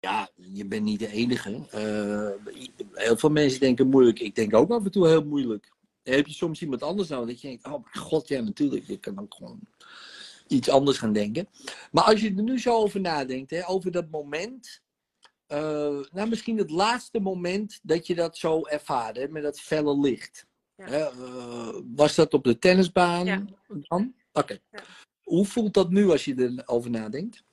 Ja, 0.00 0.28
je 0.34 0.66
bent 0.66 0.82
niet 0.82 0.98
de 0.98 1.10
enige. 1.10 1.66
Eh, 1.70 2.52
heel 2.92 3.16
veel 3.16 3.30
mensen 3.30 3.60
denken 3.60 3.88
moeilijk. 3.88 4.20
Ik 4.20 4.34
denk 4.34 4.54
ook 4.54 4.70
af 4.70 4.84
en 4.84 4.90
toe 4.90 5.08
heel 5.08 5.24
moeilijk. 5.24 5.72
Heb 6.02 6.26
je 6.26 6.32
soms 6.32 6.62
iemand 6.62 6.82
anders 6.82 7.08
nou 7.08 7.26
dat 7.26 7.40
je 7.40 7.48
denkt, 7.48 7.64
oh 7.64 7.72
mijn 7.72 8.04
god, 8.04 8.28
ja 8.28 8.40
natuurlijk, 8.40 8.88
ik 8.88 9.00
kan 9.00 9.20
ook 9.20 9.34
gewoon 9.34 9.60
iets 10.46 10.68
anders 10.68 10.98
gaan 10.98 11.12
denken. 11.12 11.48
Maar 11.90 12.04
als 12.04 12.20
je 12.20 12.34
er 12.34 12.42
nu 12.42 12.58
zo 12.58 12.74
over 12.74 13.00
nadenkt, 13.00 13.50
hè, 13.50 13.68
over 13.68 13.90
dat 13.90 14.10
moment, 14.10 14.82
eh, 15.48 16.00
nou 16.12 16.28
misschien 16.28 16.58
het 16.58 16.70
laatste 16.70 17.20
moment 17.20 17.80
dat 17.82 18.06
je 18.06 18.14
dat 18.14 18.36
zo 18.36 18.62
ervaarde, 18.66 19.28
met 19.28 19.42
dat 19.42 19.60
felle 19.60 20.00
licht. 20.00 20.46
Ja. 20.76 20.84
Hè, 20.84 20.98
eh, 20.98 21.80
was 21.94 22.14
dat 22.14 22.34
op 22.34 22.44
de 22.44 22.58
tennisbaan 22.58 23.24
Ja. 23.24 23.44
dan? 23.88 24.14
Oké. 24.32 24.58
Ja. 24.70 24.82
Hoe 25.22 25.46
voelt 25.46 25.74
dat 25.74 25.90
nu 25.90 26.10
als 26.10 26.24
je 26.24 26.52
erover 26.64 26.90
nadenkt? 26.90 27.44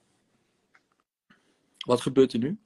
Wat 1.85 2.01
gebeurt 2.01 2.33
er 2.33 2.39
nu? 2.39 2.59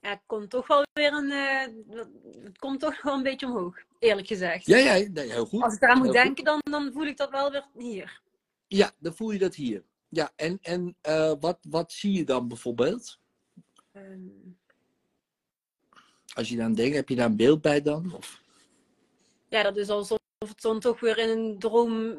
Ja, 0.00 0.10
het 0.10 0.22
komt 0.26 0.50
toch 0.50 0.66
wel 0.66 0.82
weer 0.92 1.12
een, 1.12 1.30
eh, 1.30 2.04
het 2.44 2.58
komt 2.58 2.80
toch 2.80 3.02
wel 3.02 3.14
een 3.14 3.22
beetje 3.22 3.46
omhoog, 3.46 3.76
eerlijk 3.98 4.26
gezegd. 4.26 4.66
Ja, 4.66 4.76
ja, 4.76 5.08
nee, 5.10 5.30
heel 5.30 5.46
goed. 5.46 5.62
Als 5.62 5.74
ik 5.74 5.82
eraan 5.82 5.98
moet 5.98 6.06
Heel 6.06 6.14
goed. 6.14 6.24
denken, 6.24 6.44
dan, 6.44 6.58
dan 6.70 6.92
voel 6.92 7.06
ik 7.06 7.16
dat 7.16 7.30
wel 7.30 7.50
weer 7.50 7.66
hier. 7.78 8.20
Ja, 8.66 8.92
dan 8.98 9.14
voel 9.14 9.30
je 9.30 9.38
dat 9.38 9.54
hier. 9.54 9.84
Ja, 10.14 10.32
en, 10.36 10.58
en 10.62 10.96
eh, 11.00 11.32
wat, 11.40 11.58
wat 11.68 11.92
zie 11.92 12.12
je 12.12 12.24
dan 12.24 12.48
bijvoorbeeld? 12.48 13.18
Ehm, 13.92 14.20
Als 16.34 16.48
je 16.48 16.56
dan 16.56 16.74
denkt, 16.74 16.96
heb 16.96 17.08
je 17.08 17.14
daar 17.16 17.26
een 17.26 17.36
beeld 17.36 17.60
bij 17.60 17.82
dan? 17.82 18.14
Of, 18.14 18.42
ja, 19.48 19.62
dat 19.62 19.76
is 19.76 19.88
alsof 19.88 20.18
het 20.38 20.60
dan 20.60 20.80
toch 20.80 21.00
weer 21.00 21.18
in 21.18 21.28
een 21.28 21.58
droom, 21.58 22.16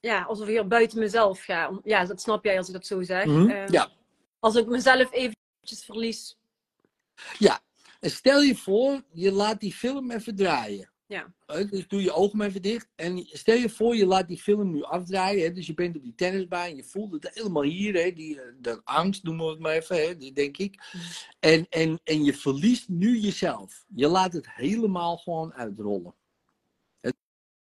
ja, 0.00 0.22
alsof 0.22 0.46
ik 0.46 0.52
weer 0.52 0.66
buiten 0.66 0.98
mezelf 0.98 1.40
ga. 1.42 1.80
Ja, 1.84 2.04
dat 2.04 2.20
snap 2.20 2.44
jij 2.44 2.58
als 2.58 2.66
ik 2.66 2.72
dat 2.72 2.86
zo 2.86 3.02
zeg. 3.02 3.24
Mhm, 3.24 3.50
Ehm, 3.50 3.72
ja. 3.72 3.90
Als 4.38 4.54
ik 4.54 4.66
mezelf 4.66 5.12
eventjes 5.12 5.84
verlies. 5.84 6.36
ja, 7.38 7.60
en 8.00 8.10
stel 8.10 8.40
je 8.42 8.56
voor, 8.56 9.02
je 9.12 9.32
laat 9.32 9.60
die 9.60 9.72
film 9.74 10.10
even 10.10 10.36
draaien. 10.36 10.90
Ja. 11.06 11.34
Eh, 11.46 11.70
Dus 11.70 11.88
doe 11.88 12.02
je 12.02 12.12
ogen 12.12 12.38
maar 12.38 12.46
even 12.46 12.62
dicht. 12.62 12.88
En 12.94 13.26
stel 13.26 13.56
je 13.56 13.68
voor, 13.68 13.96
je 13.96 14.06
laat 14.06 14.28
die 14.28 14.38
film 14.38 14.70
nu 14.70 14.82
afdraaien. 14.82 15.44
Hè? 15.44 15.52
Dus 15.52 15.66
je 15.66 15.74
bent 15.74 15.96
op 15.96 16.02
die 16.02 16.14
tennisbaan, 16.14 16.76
je 16.76 16.84
voelt 16.84 17.12
het 17.12 17.30
helemaal 17.34 17.62
hier. 17.62 17.94
Hè? 17.94 18.12
Die, 18.12 18.40
eh, 18.40 18.52
de 18.58 18.80
angst, 18.84 19.22
noemen 19.22 19.44
we 19.44 19.50
het 19.50 19.60
maar 19.60 19.74
even, 19.74 19.96
hè? 19.96 20.16
die 20.16 20.32
denk 20.32 20.56
ik. 20.56 20.82
En, 21.40 21.66
en, 21.68 22.00
en 22.04 22.24
je 22.24 22.34
verliest 22.34 22.88
nu 22.88 23.18
jezelf. 23.18 23.84
Je 23.94 24.08
laat 24.08 24.32
het 24.32 24.50
helemaal 24.50 25.16
gewoon 25.16 25.52
uitrollen. 25.52 26.14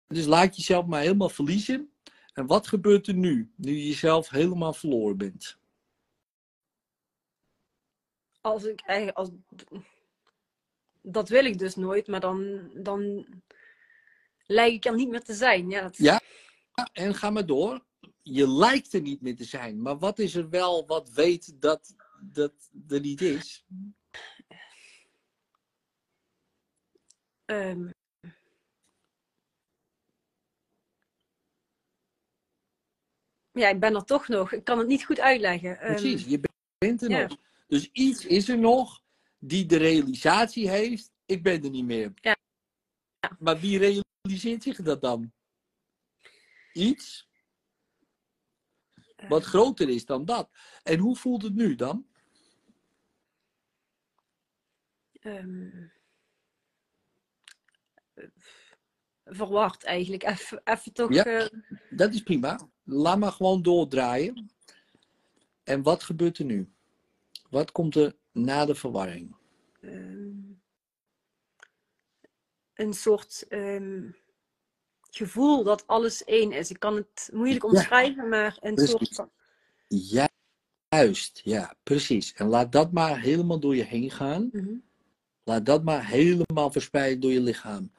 Dus 0.07 0.26
laat 0.26 0.57
jezelf 0.57 0.87
maar 0.87 1.00
helemaal 1.00 1.28
verliezen. 1.28 1.92
En 2.33 2.46
wat 2.46 2.66
gebeurt 2.66 3.07
er 3.07 3.14
nu, 3.14 3.52
nu 3.57 3.72
je 3.76 3.87
jezelf 3.87 4.28
helemaal 4.28 4.72
verloren 4.72 5.16
bent? 5.16 5.59
Als 8.40 8.64
ik 8.64 8.81
eigenlijk, 8.81 9.18
als, 9.18 9.31
dat 11.03 11.29
wil 11.29 11.45
ik 11.45 11.59
dus 11.59 11.75
nooit, 11.75 12.07
maar 12.07 12.21
dan, 12.21 12.71
dan 12.75 13.27
lijk 14.47 14.73
ik 14.73 14.85
er 14.85 14.95
niet 14.95 15.09
meer 15.09 15.23
te 15.23 15.35
zijn. 15.35 15.71
Ja, 15.71 15.81
dat, 15.83 15.97
Ja. 15.97 16.21
En 16.93 17.15
ga 17.15 17.31
maar 17.31 17.47
door. 17.47 17.85
Je 18.23 18.49
lijkt 18.49 18.93
er 18.93 19.01
niet 19.01 19.21
meer 19.21 19.37
te 19.37 19.45
zijn. 19.45 19.83
Maar 19.83 19.99
wat 19.99 20.19
is 20.19 20.35
er 20.35 20.49
wel 20.49 20.87
wat 20.87 21.11
weet 21.11 21.61
dat 21.61 21.95
dat 22.21 22.71
er 22.88 23.01
niet 23.01 23.21
is? 23.21 23.65
ehm, 27.45 27.91
ja, 33.53 33.69
ik 33.69 33.81
ben 33.81 33.95
er 33.95 34.05
toch 34.05 34.29
nog. 34.29 34.53
Ik 34.53 34.65
kan 34.65 34.79
het 34.79 34.87
niet 34.87 35.05
goed 35.05 35.21
uitleggen. 35.21 35.81
Ehm, 35.81 35.93
Precies, 35.93 36.25
je 36.25 36.41
bent 36.79 37.03
er 37.03 37.11
ja. 37.11 37.23
nog. 37.27 37.37
Dus 37.67 37.91
iets 37.93 38.27
is 38.27 38.49
er 38.49 38.59
nog 38.59 39.02
die 39.44 39.66
de 39.66 39.76
realisatie 39.76 40.68
heeft, 40.68 41.11
ik 41.26 41.42
ben 41.42 41.62
er 41.64 41.70
niet 41.70 41.85
meer. 41.85 42.12
Ja. 42.14 42.37
Ja. 43.20 43.37
Maar 43.38 43.61
wie 43.61 43.78
realiseert 43.78 44.62
zich 44.62 44.83
dat 44.83 45.00
dan? 45.00 45.33
Iets 46.72 47.28
wat 49.28 49.40
ehm, 49.40 49.50
groter 49.50 49.88
is 49.88 50.05
dan 50.05 50.24
dat. 50.24 50.50
En 50.83 50.98
hoe 50.98 51.16
voelt 51.16 51.42
het 51.42 51.55
nu 51.55 51.74
dan? 51.74 52.07
ehm, 55.20 55.87
verward 59.24 59.85
eigenlijk. 59.85 60.22
Even, 60.22 60.61
even 60.64 60.92
toch. 60.92 61.12
Ja. 61.14 61.24
eh, 61.24 61.48
Dat 61.90 62.14
is 62.14 62.22
prima. 62.22 62.68
Laat 62.85 63.18
maar 63.18 63.33
gewoon 63.33 63.62
doordraaien. 63.62 64.50
En 65.62 65.83
wat 65.83 66.02
gebeurt 66.02 66.38
er 66.38 66.44
nu? 66.44 66.72
Wat 67.50 67.72
komt 67.72 67.96
er 67.96 68.16
na 68.33 68.64
de 68.64 68.75
verwarring? 68.75 69.37
ehm, 69.81 70.31
een 72.75 72.92
soort 72.95 73.45
ehm, 73.49 74.11
gevoel 75.11 75.64
dat 75.64 75.87
alles 75.87 76.25
één 76.25 76.53
is. 76.53 76.71
Ik 76.71 76.79
kan 76.79 76.97
het 76.97 77.31
moeilijk 77.33 77.62
Ja. 77.62 77.68
omschrijven, 77.68 78.29
maar 78.29 78.57
een 78.61 78.75
Precies. 78.75 78.90
soort 78.99 79.14
van. 79.14 79.31
Ja, 79.88 80.29
Juist, 80.88 81.40
ja, 81.45 81.75
precies. 81.83 82.33
En 82.33 82.47
laat 82.47 82.73
dat 82.73 82.92
maar 82.92 83.21
helemaal 83.21 83.61
door 83.61 83.77
je 83.77 83.83
heen 83.83 84.11
gaan. 84.11 84.49
Mhm. 84.53 84.75
Laat 85.45 85.66
dat 85.66 85.85
maar 85.85 86.07
helemaal 86.07 86.71
verspreiden 86.71 87.21
door 87.21 87.33
je 87.33 87.40
lichaam. 87.40 87.92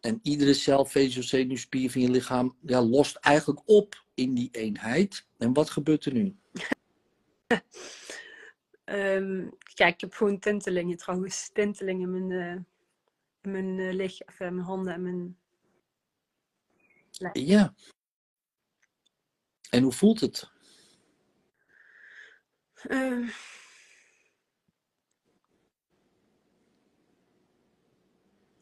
En 0.00 0.20
iedere 0.22 0.54
cel, 0.54 0.84
vezel, 0.84 1.22
zenuwspier 1.22 1.90
van 1.90 2.00
je 2.00 2.10
lichaam 2.10 2.56
ja, 2.60 2.82
lost 2.82 3.16
eigenlijk 3.16 3.62
op 3.64 4.04
in 4.14 4.34
die 4.34 4.48
eenheid. 4.52 5.26
En 5.38 5.52
wat 5.52 5.70
gebeurt 5.70 6.04
er 6.04 6.12
nu? 6.12 6.36
Ehm, 8.92 9.48
ja, 9.74 9.86
ik 9.86 10.00
heb 10.00 10.12
gewoon 10.12 10.38
tintelingen 10.38 10.96
trouwens. 10.96 11.50
Tintelingen 11.52 12.14
in 12.14 12.26
mijn, 12.26 12.40
eh 12.40 12.64
in 13.42 13.50
mijn 13.50 13.78
eh, 13.78 13.94
lichaam, 13.94 14.28
of, 14.28 14.40
eh, 14.40 14.50
mijn 14.50 14.66
handen 14.66 14.92
en 14.94 15.02
mijn. 15.02 15.36
Ja. 17.32 17.74
En 19.70 19.82
hoe 19.82 19.92
voelt 19.92 20.20
het? 20.20 20.50
Ehm, 22.74 23.28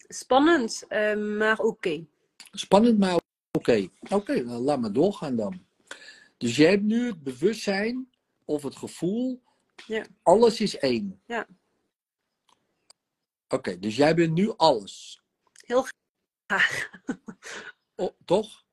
spannend, 0.08 0.84
ehm, 0.88 1.36
maar 1.36 1.58
oké. 1.58 2.06
Spannend, 2.50 2.98
maar 2.98 3.20
oké. 3.50 3.88
Oké, 4.08 4.42
nou, 4.42 4.62
laat 4.62 4.80
maar 4.80 4.92
doorgaan 4.92 5.36
dan. 5.36 5.66
Dus 6.36 6.56
jij 6.56 6.70
hebt 6.70 6.82
nu 6.82 7.06
het 7.06 7.22
bewustzijn 7.22 8.10
of 8.44 8.62
het 8.62 8.76
gevoel, 8.76 9.42
Ja. 9.86 10.06
alles 10.22 10.60
is 10.60 10.78
één. 10.78 11.22
Ja. 11.26 11.46
Oké, 13.48 13.78
dus 13.78 13.96
jij 13.96 14.14
bent 14.14 14.32
nu 14.32 14.52
alles. 14.56 15.22
Heel 15.66 15.86
graag. 16.46 16.90
Oh, 17.94 18.14
toch? 18.24 18.64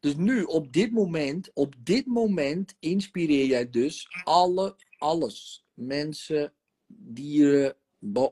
Dus 0.00 0.16
nu, 0.16 0.42
op 0.42 0.72
dit 0.72 0.92
moment, 0.92 1.50
op 1.54 1.74
dit 1.78 2.06
moment 2.06 2.74
inspireer 2.78 3.46
jij 3.46 3.70
dus 3.70 4.08
alle, 4.24 4.76
alles. 4.98 5.66
Mensen, 5.74 6.52
dieren, 6.86 7.76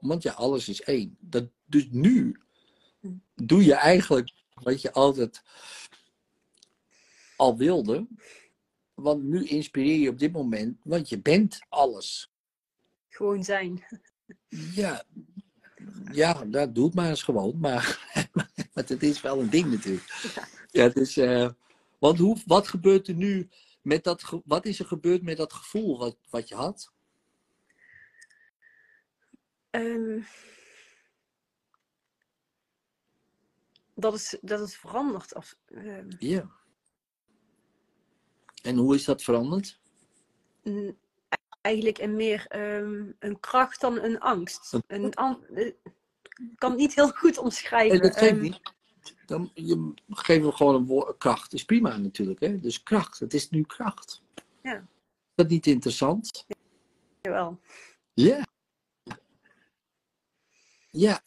want 0.01 0.23
ja, 0.23 0.33
alles 0.33 0.69
is 0.69 0.83
één. 0.83 1.17
Dat, 1.21 1.49
dus 1.65 1.89
nu 1.91 2.41
doe 3.35 3.65
je 3.65 3.75
eigenlijk 3.75 4.33
wat 4.55 4.83
je 4.83 4.93
altijd 4.93 5.43
al 7.37 7.57
wilde. 7.57 8.07
Want 9.03 9.23
nu 9.23 9.45
inspireer 9.45 9.99
je 9.99 10.09
op 10.09 10.19
dit 10.19 10.33
moment, 10.33 10.79
want 10.83 11.09
je 11.09 11.21
bent 11.21 11.59
alles. 11.69 12.33
Gewoon 13.09 13.45
zijn. 13.45 13.85
Ja, 14.49 15.05
ja 16.13 16.45
dat 16.45 16.75
doet 16.75 16.95
maar 16.95 17.09
eens 17.09 17.23
gewoon. 17.23 17.59
Maar, 17.59 17.99
maar 18.35 18.51
het 18.75 19.03
is 19.03 19.21
wel 19.21 19.41
een 19.41 19.51
ding 19.51 19.71
natuurlijk. 19.71 20.39
Ja, 20.71 20.89
dus, 20.89 21.15
want 21.99 22.19
hoe, 22.19 22.37
wat 22.47 22.69
gebeurt 22.69 23.09
er 23.09 23.15
nu 23.15 23.49
met 23.83 24.05
dat, 24.05 24.41
wat 24.45 24.67
is 24.67 24.79
er 24.79 24.87
gebeurd 24.87 25.23
met 25.23 25.37
dat 25.37 25.53
gevoel 25.53 25.99
wat, 25.99 26.17
wat 26.31 26.49
je 26.49 26.55
had? 26.55 26.93
Ehm, 29.71 30.21
dat, 33.95 34.15
is, 34.15 34.39
dat 34.41 34.61
is 34.61 34.77
veranderd. 34.77 35.35
Als, 35.35 35.57
Ja. 36.19 36.59
En 38.63 38.77
hoe 38.77 38.95
is 38.95 39.05
dat 39.05 39.23
veranderd? 39.23 39.79
eigenlijk 41.61 41.99
een 41.99 42.17
meer 42.17 42.47
ehm, 42.49 43.05
een 43.19 43.41
kracht 43.41 43.81
dan 43.81 43.99
een 43.99 44.21
angst. 44.21 44.73
Een, 44.87 45.15
an- 45.15 45.45
eh, 45.55 45.67
ik 45.67 45.75
kan 46.57 46.71
het 46.71 46.79
niet 46.81 46.95
heel 46.95 47.09
goed 47.09 47.39
omschrijven. 47.39 47.99
Nee, 47.99 48.09
dat 48.09 48.19
geeft 48.19 48.33
Ehm, 48.33 48.41
niet. 48.41 48.61
Dan, 49.27 49.51
je 49.55 49.95
geeft 50.09 50.43
hem 50.43 50.53
gewoon 50.53 50.75
een 50.75 50.87
woord, 50.87 51.19
kracht. 51.19 51.53
is 51.53 51.65
prima 51.65 51.97
natuurlijk. 51.97 52.41
Hè? 52.41 52.61
Dus 52.61 52.83
kracht, 52.83 53.19
het 53.19 53.35
is 53.35 53.51
nu 53.51 53.63
kracht. 53.63 54.23
Ja. 54.63 54.77
Is 54.77 55.35
dat 55.35 55.49
niet 55.49 55.67
interessant? 55.67 56.47
jawel. 57.21 57.61
Ja. 58.15 58.47
Ja. 60.91 61.21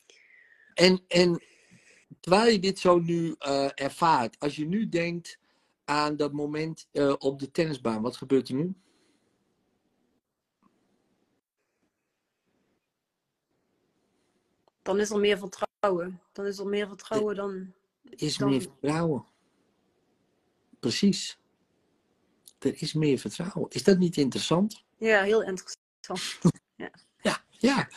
En, 0.74 1.04
en 1.08 1.44
terwijl 2.20 2.52
je 2.52 2.60
dit 2.60 2.80
zo 2.80 3.00
nu 3.00 3.36
eh, 3.40 3.70
ervaart, 3.76 4.40
als 4.40 4.56
je 4.56 4.66
nu 4.66 4.90
denkt 4.90 5.40
aan 5.86 6.16
dat 6.16 6.32
moment 6.32 6.88
eh, 6.92 7.16
op 7.18 7.40
de 7.40 7.52
tennisbaan, 7.52 8.02
wat 8.02 8.18
gebeurt 8.18 8.50
er 8.50 8.56
nu? 8.56 8.74
Dan 14.82 15.00
is 15.00 15.10
er 15.10 15.20
meer 15.20 15.38
vertrouwen. 15.38 16.22
Dan 16.32 16.46
is 16.46 16.60
er 16.60 16.68
meer 16.68 16.88
vertrouwen 16.88 17.36
dan. 17.36 17.74
is 18.10 18.38
Dan- 18.38 18.50
meer 18.50 18.62
vertrouwen. 18.62 19.26
Precies. 20.80 21.40
Er 22.60 22.82
is 22.82 22.94
meer 22.94 23.18
vertrouwen. 23.18 23.70
Is 23.70 23.84
dat 23.84 23.98
niet 23.98 24.18
interessant? 24.18 24.84
Ja, 24.98 25.24
heel 25.24 25.44
interessant. 25.44 25.82
Ja, 27.22 27.44
ja. 27.50 27.88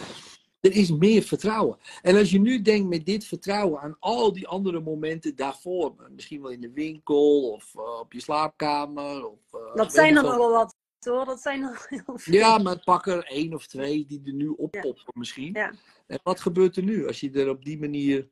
Er 0.66 0.72
is 0.72 0.90
meer 0.90 1.22
vertrouwen. 1.22 1.79
En 2.02 2.16
als 2.16 2.31
je 2.31 2.40
nu 2.40 2.62
denkt 2.62 2.88
met 2.88 3.07
dit 3.07 3.24
vertrouwen 3.24 3.81
aan 3.81 3.96
al 4.00 4.33
die 4.33 4.48
andere 4.48 4.81
momenten 4.81 5.37
daarvoor, 5.37 5.94
misschien 6.11 6.42
wel 6.42 6.50
in 6.50 6.61
de 6.61 6.72
winkel 6.72 7.50
of 7.50 7.74
eh, 7.74 7.98
op 7.98 8.12
je 8.12 8.20
slaapkamer. 8.20 9.26
Of, 9.26 9.38
eh, 9.52 9.74
Dat 9.74 9.92
zijn 9.92 10.16
er 10.16 10.22
nogal 10.22 10.50
wat 10.50 10.74
hoor. 10.98 11.24
Dat 11.24 11.40
zijn 11.40 11.62
er 11.62 11.87
heel 11.88 12.18
veel. 12.18 12.35
Ja, 12.35 12.59
maar 12.59 12.83
pak 12.85 13.07
er 13.07 13.24
één 13.24 13.55
of 13.55 13.66
twee 13.66 14.07
die 14.07 14.22
er 14.24 14.33
nu 14.33 14.48
oppoppen 14.48 15.12
misschien. 15.12 15.52
Ja. 15.52 15.72
En 16.07 16.20
wat 16.22 16.40
gebeurt 16.40 16.76
er 16.76 16.83
nu 16.83 17.07
als 17.07 17.20
je 17.20 17.31
er 17.31 17.48
op 17.48 17.64
die 17.64 17.79
manier 17.79 18.29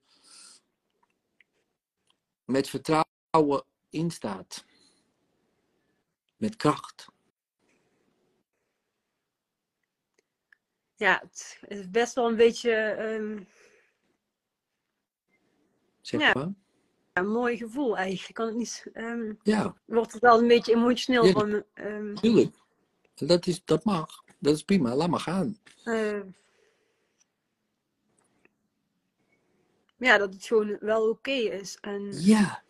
met 2.44 2.68
vertrouwen 2.68 3.64
in 3.90 4.11
staat? 4.11 4.64
Met 6.37 6.57
kracht. 6.57 7.12
Ja, 10.97 11.23
het 11.29 11.61
is 11.69 11.91
best 11.91 12.15
wel 12.15 12.29
een 12.29 12.37
beetje 12.37 12.71
ehm, 12.73 13.43
Zeg 16.01 16.21
Ja. 16.21 16.31
maar. 16.35 16.43
ja, 17.13 17.21
een 17.21 17.29
mooi 17.29 17.57
gevoel 17.57 17.97
eigenlijk. 17.97 18.29
Ik 18.29 18.35
kan 18.35 18.47
het 18.47 18.57
niet. 18.57 18.87
ehm 18.93 19.33
Ja, 19.43 19.75
wordt 19.85 20.13
het 20.13 20.23
wel 20.23 20.39
een 20.41 20.49
beetje 20.49 20.75
emotioneel 20.75 21.25
Ja. 21.25 21.33
van. 21.33 21.65
ehm, 21.75 22.15
tuurlijk. 22.15 22.57
Dat, 23.15 23.47
is, 23.47 23.65
dat 23.65 23.85
mag. 23.85 24.25
Dat 24.39 24.55
is 24.55 24.63
prima. 24.63 24.95
Laat 24.95 25.09
maar 25.09 25.21
gaan. 25.21 25.59
ja, 29.99 30.19
dat 30.19 30.33
het 30.35 30.45
gewoon 30.45 30.77
wel 30.81 31.09
oké 31.09 31.31
is. 31.31 31.79
En 31.81 32.13
Ja, 32.13 32.63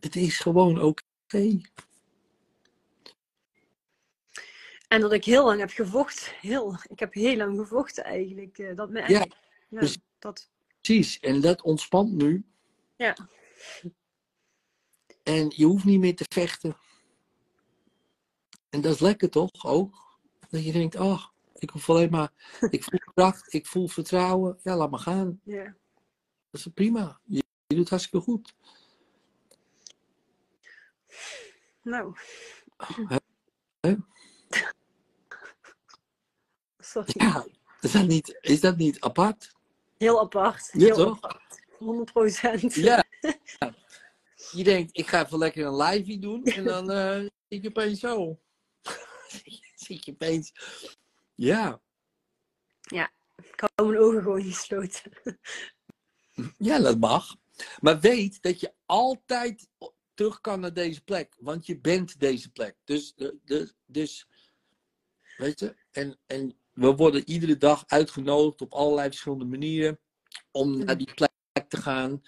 het 0.00 0.16
is 0.16 0.38
gewoon 0.38 0.82
oké. 0.82 1.60
En 4.92 5.00
dat 5.00 5.12
ik 5.12 5.24
heel 5.24 5.44
lang 5.44 5.60
heb 5.60 5.70
gevochten. 5.70 6.32
Heel, 6.40 6.76
ik 6.88 6.98
heb 6.98 7.14
heel 7.14 7.36
lang 7.36 7.58
gevochten 7.58 8.04
eigenlijk. 8.04 8.58
eh, 8.58 8.76
dat 8.76 8.90
me 8.90 9.00
Ja, 9.00 9.26
ja, 9.68 9.80
dus- 9.80 9.98
dat, 10.18 10.50
Precies. 10.80 11.20
En 11.20 11.40
dat 11.40 11.62
ontspant 11.62 12.12
nu. 12.12 12.44
ja, 12.96 13.16
En 15.22 15.52
je 15.56 15.64
hoeft 15.64 15.84
niet 15.84 16.00
meer 16.00 16.16
te 16.16 16.24
vechten. 16.28 16.76
En 18.70 18.80
dat 18.80 18.94
is 18.94 19.00
lekker 19.00 19.30
toch 19.30 19.66
ook? 19.66 20.18
Dat 20.50 20.64
je 20.64 20.72
denkt, 20.72 20.96
oh, 20.96 21.26
ik 21.54 21.70
hoef 21.70 21.90
alleen 21.90 22.10
maar, 22.10 22.32
ik 22.70 22.84
voel 22.84 22.98
kracht, 23.14 23.52
ik 23.52 23.66
voel 23.66 23.88
vertrouwen. 23.88 24.58
Ja, 24.62 24.76
laat 24.76 24.90
maar 24.90 25.00
gaan. 25.00 25.40
ja. 25.44 25.74
Dat 26.50 26.60
is 26.60 26.66
prima. 26.74 27.20
Je, 27.24 27.42
je 27.66 27.76
doet 27.76 27.88
hartstikke 27.88 28.24
goed. 28.24 28.54
Nou. 31.82 32.16
Hè? 33.80 33.94
Sorry. 36.92 37.12
Ja, 37.16 37.46
is 37.80 37.92
dat 37.92 38.06
niet, 38.06 38.38
is 38.40 38.60
dat 38.60 38.76
niet 38.76 39.00
apart? 39.00 39.52
Heel 39.98 40.20
apart. 40.20 40.70
Ja, 40.72 40.78
heel 40.78 40.94
toch? 40.94 41.22
apart. 41.22 41.60
100 41.78 42.12
procent. 42.12 42.74
Ja. 42.74 43.04
Je 44.52 44.64
denkt, 44.64 44.98
ik 44.98 45.06
ga 45.06 45.24
even 45.24 45.38
lekker 45.38 45.66
een 45.66 45.76
live 45.76 46.18
doen. 46.18 46.44
En 46.44 46.64
dan 46.64 46.90
eh 46.90 47.24
zit 47.48 47.62
je 47.62 47.68
opeens 47.68 48.00
zo. 48.00 48.38
zit 49.74 50.04
je 50.04 50.12
opeens. 50.12 50.52
Ja. 51.34 51.80
Ik 53.36 53.70
hou 53.74 53.88
mijn 53.90 54.02
ogen 54.02 54.22
gewoon 54.22 54.42
gesloten. 54.42 55.12
Ja, 56.58 56.78
dat 56.78 56.98
mag. 56.98 57.36
Maar 57.80 58.00
weet 58.00 58.42
dat 58.42 58.60
je 58.60 58.72
altijd 58.86 59.68
terug 60.14 60.40
kan 60.40 60.60
naar 60.60 60.72
deze 60.74 61.04
plek. 61.04 61.36
Want 61.38 61.66
je 61.66 61.78
bent 61.78 62.20
deze 62.20 62.50
plek. 62.50 62.76
Dus, 62.84 63.14
de- 63.44 63.72
dus 63.86 64.26
weet 65.36 65.60
je, 65.60 65.76
en, 65.90 66.18
en 66.26 66.56
we 66.82 66.94
worden 66.94 67.28
iedere 67.28 67.56
dag 67.56 67.84
uitgenodigd 67.86 68.60
op 68.60 68.72
allerlei 68.72 69.08
verschillende 69.08 69.44
manieren 69.44 69.98
om 70.50 70.84
naar 70.84 70.98
die 70.98 71.14
plek 71.14 71.30
te 71.68 71.76
gaan. 71.76 72.22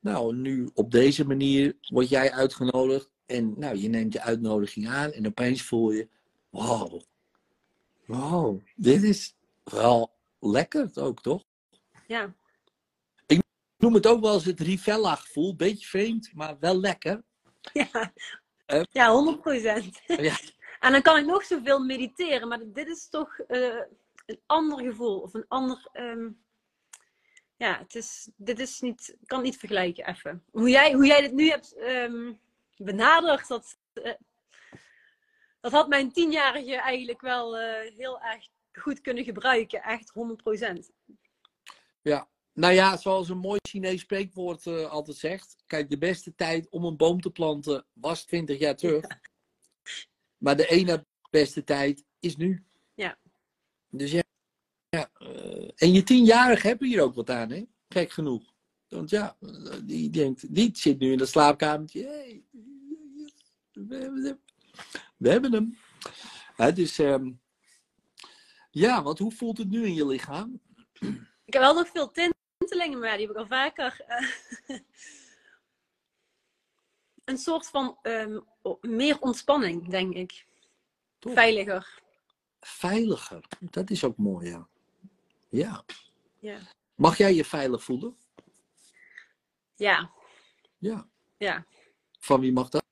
Nou, 0.00 0.34
nu 0.34 0.70
op 0.74 0.90
deze 0.90 1.26
manier 1.26 1.76
word 1.80 2.08
jij 2.08 2.32
uitgenodigd. 2.32 3.10
En 3.26 3.58
nou, 3.58 3.76
je 3.76 3.88
neemt 3.88 4.12
je 4.12 4.20
uitnodiging 4.20 4.88
aan 4.88 5.12
en 5.12 5.26
opeens 5.26 5.62
voel 5.62 5.90
je, 5.90 6.08
wow, 6.50 7.00
wow, 8.06 8.60
dit 8.74 9.02
is 9.02 9.34
wel 9.64 10.14
lekker 10.40 10.90
ook, 10.94 11.22
toch? 11.22 11.44
Ja, 12.06 12.34
Ik 13.26 13.42
noem 13.76 13.94
het 13.94 14.06
ook 14.06 14.20
wel 14.20 14.34
eens 14.34 14.44
het 14.44 14.60
Rivella 14.60 15.14
gevoel. 15.14 15.56
Beetje 15.56 15.86
vreemd, 15.86 16.30
maar 16.34 16.56
wel 16.58 16.80
lekker. 16.80 17.22
ja. 17.72 18.12
Ja 18.92 19.10
100 19.12 19.40
procent. 19.40 20.00
Ja. 20.06 20.38
En 20.86 20.92
dan 20.92 21.02
kan 21.02 21.18
ik 21.18 21.26
nog 21.26 21.44
zoveel 21.44 21.84
mediteren, 21.84 22.48
maar 22.48 22.60
dit 22.64 22.88
is 22.88 23.08
toch 23.08 23.38
eh, 23.38 23.80
een 24.26 24.40
ander 24.46 24.80
gevoel. 24.80 25.20
Of 25.20 25.34
een 25.34 25.44
ander. 25.48 25.88
ehm, 25.92 26.28
ja, 27.56 27.78
het 27.78 27.94
is, 27.94 28.30
dit 28.36 28.58
is 28.58 28.80
niet. 28.80 29.16
Ik 29.20 29.26
kan 29.26 29.38
het 29.38 29.46
niet 29.46 29.58
vergelijken 29.58 30.08
even. 30.08 30.44
Hoe 30.50 30.68
jij, 30.68 30.92
hoe 30.92 31.06
jij 31.06 31.20
dit 31.20 31.32
nu 31.32 31.48
hebt 31.48 31.76
ehm, 31.76 32.32
benaderd, 32.76 33.48
dat, 33.48 33.78
eh, 33.92 34.12
dat 35.60 35.72
had 35.72 35.88
mijn 35.88 36.12
tienjarige 36.12 36.74
eigenlijk 36.74 37.20
wel 37.20 37.58
eh, 37.58 37.94
heel 37.96 38.20
erg 38.20 38.48
goed 38.72 39.00
kunnen 39.00 39.24
gebruiken. 39.24 39.82
Echt 39.82 40.10
100 40.10 40.42
procent. 40.42 40.90
Ja. 42.02 42.28
Nou 42.52 42.72
ja, 42.72 42.96
zoals 42.96 43.28
een 43.28 43.38
mooi 43.38 43.58
Chinees 43.68 44.00
spreekwoord 44.00 44.66
altijd 44.66 45.16
zegt. 45.16 45.56
Kijk, 45.66 45.90
de 45.90 45.98
beste 45.98 46.34
tijd 46.34 46.68
om 46.70 46.84
een 46.84 46.96
boom 46.96 47.20
te 47.20 47.30
planten 47.30 47.86
was 47.92 48.24
20 48.24 48.58
jaar 48.58 48.76
terug. 48.76 49.04
Maar 50.38 50.56
de 50.56 50.66
ene 50.66 51.06
beste 51.30 51.64
tijd 51.64 52.04
is 52.20 52.36
nu. 52.36 52.64
Ja. 52.94 53.18
Dus 53.90 54.10
ja. 54.10 54.22
ja 54.88 55.10
eh, 55.18 55.70
en 55.74 55.92
je 55.92 56.02
tienjarige 56.02 56.66
hebben 56.66 56.88
hier 56.88 57.02
ook 57.02 57.14
wat 57.14 57.30
aan, 57.30 57.50
hè? 57.50 57.64
Gek 57.88 58.10
genoeg. 58.10 58.54
Want 58.88 59.10
ja, 59.10 59.36
die 59.84 60.10
denkt, 60.10 60.54
die 60.54 60.70
zit 60.72 60.98
nu 60.98 61.12
in 61.12 61.18
dat 61.18 61.28
slaapkamertje. 61.28 62.06
Hey, 62.06 62.44
we 63.72 63.96
hebben 63.96 64.24
hem. 64.24 64.40
We 65.16 65.30
hebben 65.30 65.52
hem. 65.52 65.76
Dus 66.74 66.98
ehm, 66.98 67.32
ja, 68.70 69.02
want 69.02 69.18
hoe 69.18 69.32
voelt 69.32 69.58
het 69.58 69.68
nu 69.70 69.84
in 69.86 69.94
je 69.94 70.06
lichaam? 70.06 70.60
Ik 71.44 71.52
heb 71.52 71.62
wel 71.62 71.74
nog 71.74 71.88
veel 71.88 72.10
tintelingen, 72.10 72.98
maar 72.98 73.16
die 73.16 73.26
heb 73.26 73.36
ik 73.36 73.42
al 73.42 73.46
vaker. 73.46 74.00
eh, 74.06 74.78
een 77.26 77.38
soort 77.38 77.66
van 77.66 77.98
ehm, 78.02 78.40
meer 78.80 79.20
ontspanning, 79.20 79.88
denk 79.88 80.14
ik. 80.14 80.46
Veiliger. 81.20 82.02
Veiliger. 82.60 83.44
Dat 83.60 83.90
is 83.90 84.04
ook 84.04 84.16
mooi, 84.16 84.48
ja. 84.48 84.68
Ja. 85.48 85.84
Ja. 86.38 86.58
Mag 86.94 87.16
jij 87.16 87.34
je 87.34 87.44
veilig 87.44 87.82
voelen? 87.84 88.16
Ja, 89.74 90.10
Ja. 90.78 91.08
ja. 91.36 91.66
Van 92.18 92.40
wie 92.40 92.52
mag 92.52 92.68
dat? 92.68 92.84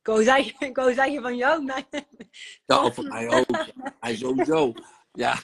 Ik 0.00 0.06
wou 0.06 0.22
zeggen, 0.22 0.66
ik 0.68 0.76
wou 0.76 0.94
zeggen 0.94 1.22
van 1.22 1.36
jou, 1.36 1.64
maar 1.64 1.84
Ja, 2.66 2.92
van 2.92 3.08
mij 3.08 3.28
ook. 3.28 3.66
Hij 4.00 4.16
sowieso. 4.16 4.72
Ja. 5.12 5.42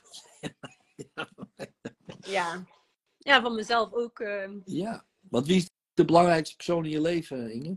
ja. 2.21 2.65
Ja, 3.19 3.41
van 3.43 3.55
mezelf 3.55 3.93
ook. 3.93 4.21
ehm, 4.21 4.61
ja. 4.65 5.05
Want 5.21 5.47
wie 5.47 5.57
is 5.57 5.71
de 5.97 6.05
belangrijkste 6.05 6.57
persoon 6.57 6.85
in 6.85 6.91
je 6.91 7.01
leven, 7.01 7.53
Inge? 7.53 7.77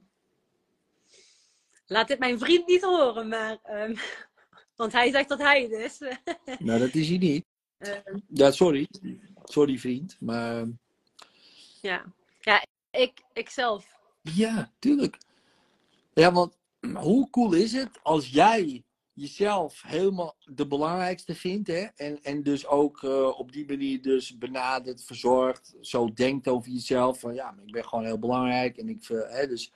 laat 1.85 2.07
dit 2.07 2.19
mijn 2.19 2.39
vriend 2.39 2.67
niet 2.67 2.81
horen, 2.83 3.27
maar... 3.27 3.59
ehm, 3.63 3.95
want 4.75 4.91
hij 4.91 5.11
zegt 5.11 5.29
dat 5.29 5.39
hij 5.39 5.61
het 5.61 5.71
is. 5.71 5.99
Nou, 6.65 6.79
dat 6.79 6.93
is 6.93 7.07
hij 7.09 7.17
niet. 7.17 7.45
Ehm, 7.77 8.17
Ja, 8.27 8.51
sorry. 8.51 8.87
Sorry, 9.43 9.77
vriend. 9.77 10.17
Maar 10.19 10.67
ja. 11.81 12.13
Ja, 12.39 12.65
ik, 12.91 13.21
ik 13.33 13.49
zelf. 13.49 13.99
ja, 14.21 14.71
tuurlijk. 14.79 15.17
Ja, 16.13 16.31
want 16.31 16.57
hoe 16.93 17.29
cool 17.29 17.53
is 17.53 17.71
het 17.73 17.99
als 18.03 18.27
jij 18.29 18.83
jezelf 19.19 19.81
helemaal 19.87 20.35
de 20.45 20.67
belangrijkste 20.67 21.35
vindt, 21.35 21.67
hè? 21.67 21.87
En, 21.95 22.23
en 22.23 22.43
dus 22.43 22.67
ook 22.67 23.03
eh, 23.03 23.39
op 23.39 23.51
die 23.51 23.67
manier 23.67 24.01
dus 24.01 24.37
benadert, 24.37 25.03
verzorgt, 25.03 25.75
zo 25.81 26.13
denkt 26.13 26.47
over 26.47 26.71
jezelf. 26.71 27.19
Van 27.19 27.33
ja, 27.33 27.51
maar 27.51 27.65
ik 27.65 27.71
ben 27.71 27.85
gewoon 27.85 28.05
heel 28.05 28.19
belangrijk. 28.19 28.77
En 28.77 28.89
ik, 28.89 29.03
vind, 29.03 29.25
hè, 29.27 29.47
dus 29.47 29.71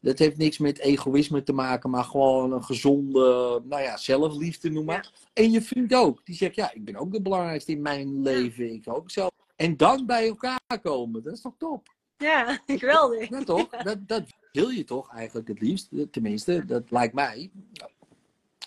dat 0.00 0.18
heeft 0.18 0.36
niks 0.36 0.58
met 0.58 0.78
egoïsme 0.78 1.42
te 1.42 1.52
maken, 1.52 1.90
maar 1.90 2.04
gewoon 2.04 2.52
een 2.52 2.64
gezonde, 2.64 3.60
nou 3.64 3.82
ja, 3.82 3.96
zelfliefde 3.96 4.70
noem 4.70 4.84
maar. 4.84 5.12
En 5.32 5.50
je 5.50 5.62
vriend 5.62 5.94
ook. 5.94 6.20
Die 6.24 6.34
zegt, 6.34 6.54
ja, 6.54 6.72
ik 6.72 6.84
ben 6.84 6.96
ook 6.96 7.12
de 7.12 7.22
belangrijkste 7.22 7.72
in 7.72 7.82
mijn 7.82 8.22
leven. 8.22 8.72
Ik 8.72 8.88
ook 8.88 9.10
zelf. 9.10 9.30
En 9.56 9.76
dan 9.76 10.06
bij 10.06 10.28
elkaar 10.28 10.80
komen. 10.82 11.22
Dat 11.22 11.32
is 11.32 11.40
toch 11.40 11.54
top? 11.58 11.94
Ja, 12.16 12.60
geweldig. 12.66 13.28
Ja, 13.28 13.44
toch? 13.44 13.68
Dat, 13.68 14.08
dat 14.08 14.22
wil 14.52 14.68
je 14.68 14.84
toch 14.84 15.12
eigenlijk 15.12 15.48
het 15.48 15.60
liefst. 15.60 15.88
Tenminste, 16.10 16.64
dat 16.64 16.90
lijkt 16.90 17.14
mij. 17.14 17.50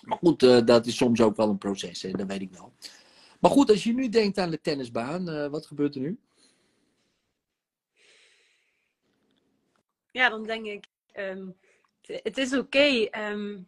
Maar 0.02 0.18
goed, 0.18 0.42
eh, 0.42 0.64
dat 0.64 0.86
is 0.86 0.96
soms 0.96 1.20
ook 1.20 1.36
wel 1.36 1.48
een 1.48 1.58
proces. 1.58 2.02
Hè? 2.02 2.10
Dat 2.10 2.26
weet 2.26 2.40
ik 2.40 2.50
wel. 2.52 2.72
Maar 3.40 3.50
goed, 3.50 3.70
als 3.70 3.84
je 3.84 3.92
nu 3.94 4.08
denkt 4.08 4.38
aan 4.38 4.50
de 4.50 4.60
tennisbaan. 4.60 5.28
eh, 5.28 5.46
wat 5.46 5.66
gebeurt 5.66 5.94
er 5.94 6.00
nu? 6.00 6.18
Ja, 10.12 10.28
dan 10.28 10.42
denk 10.44 10.66
ik, 10.66 10.84
ehm, 11.12 11.48
het- 12.02 12.38
is 12.38 12.52
oké. 12.56 12.78
ehm, 13.10 13.58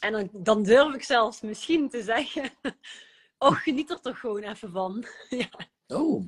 en 0.00 0.12
dan, 0.12 0.30
dan 0.32 0.62
durf 0.62 0.94
ik 0.94 1.02
zelfs 1.02 1.40
misschien 1.40 1.88
te 1.88 2.02
zeggen, 2.02 2.50
oh, 3.38 3.52
geniet 3.56 3.90
er 3.90 4.00
toch 4.00 4.18
gewoon 4.20 4.42
even 4.42 4.70
van. 4.70 5.04
ja. 5.30 5.48
Oh. 5.86 6.26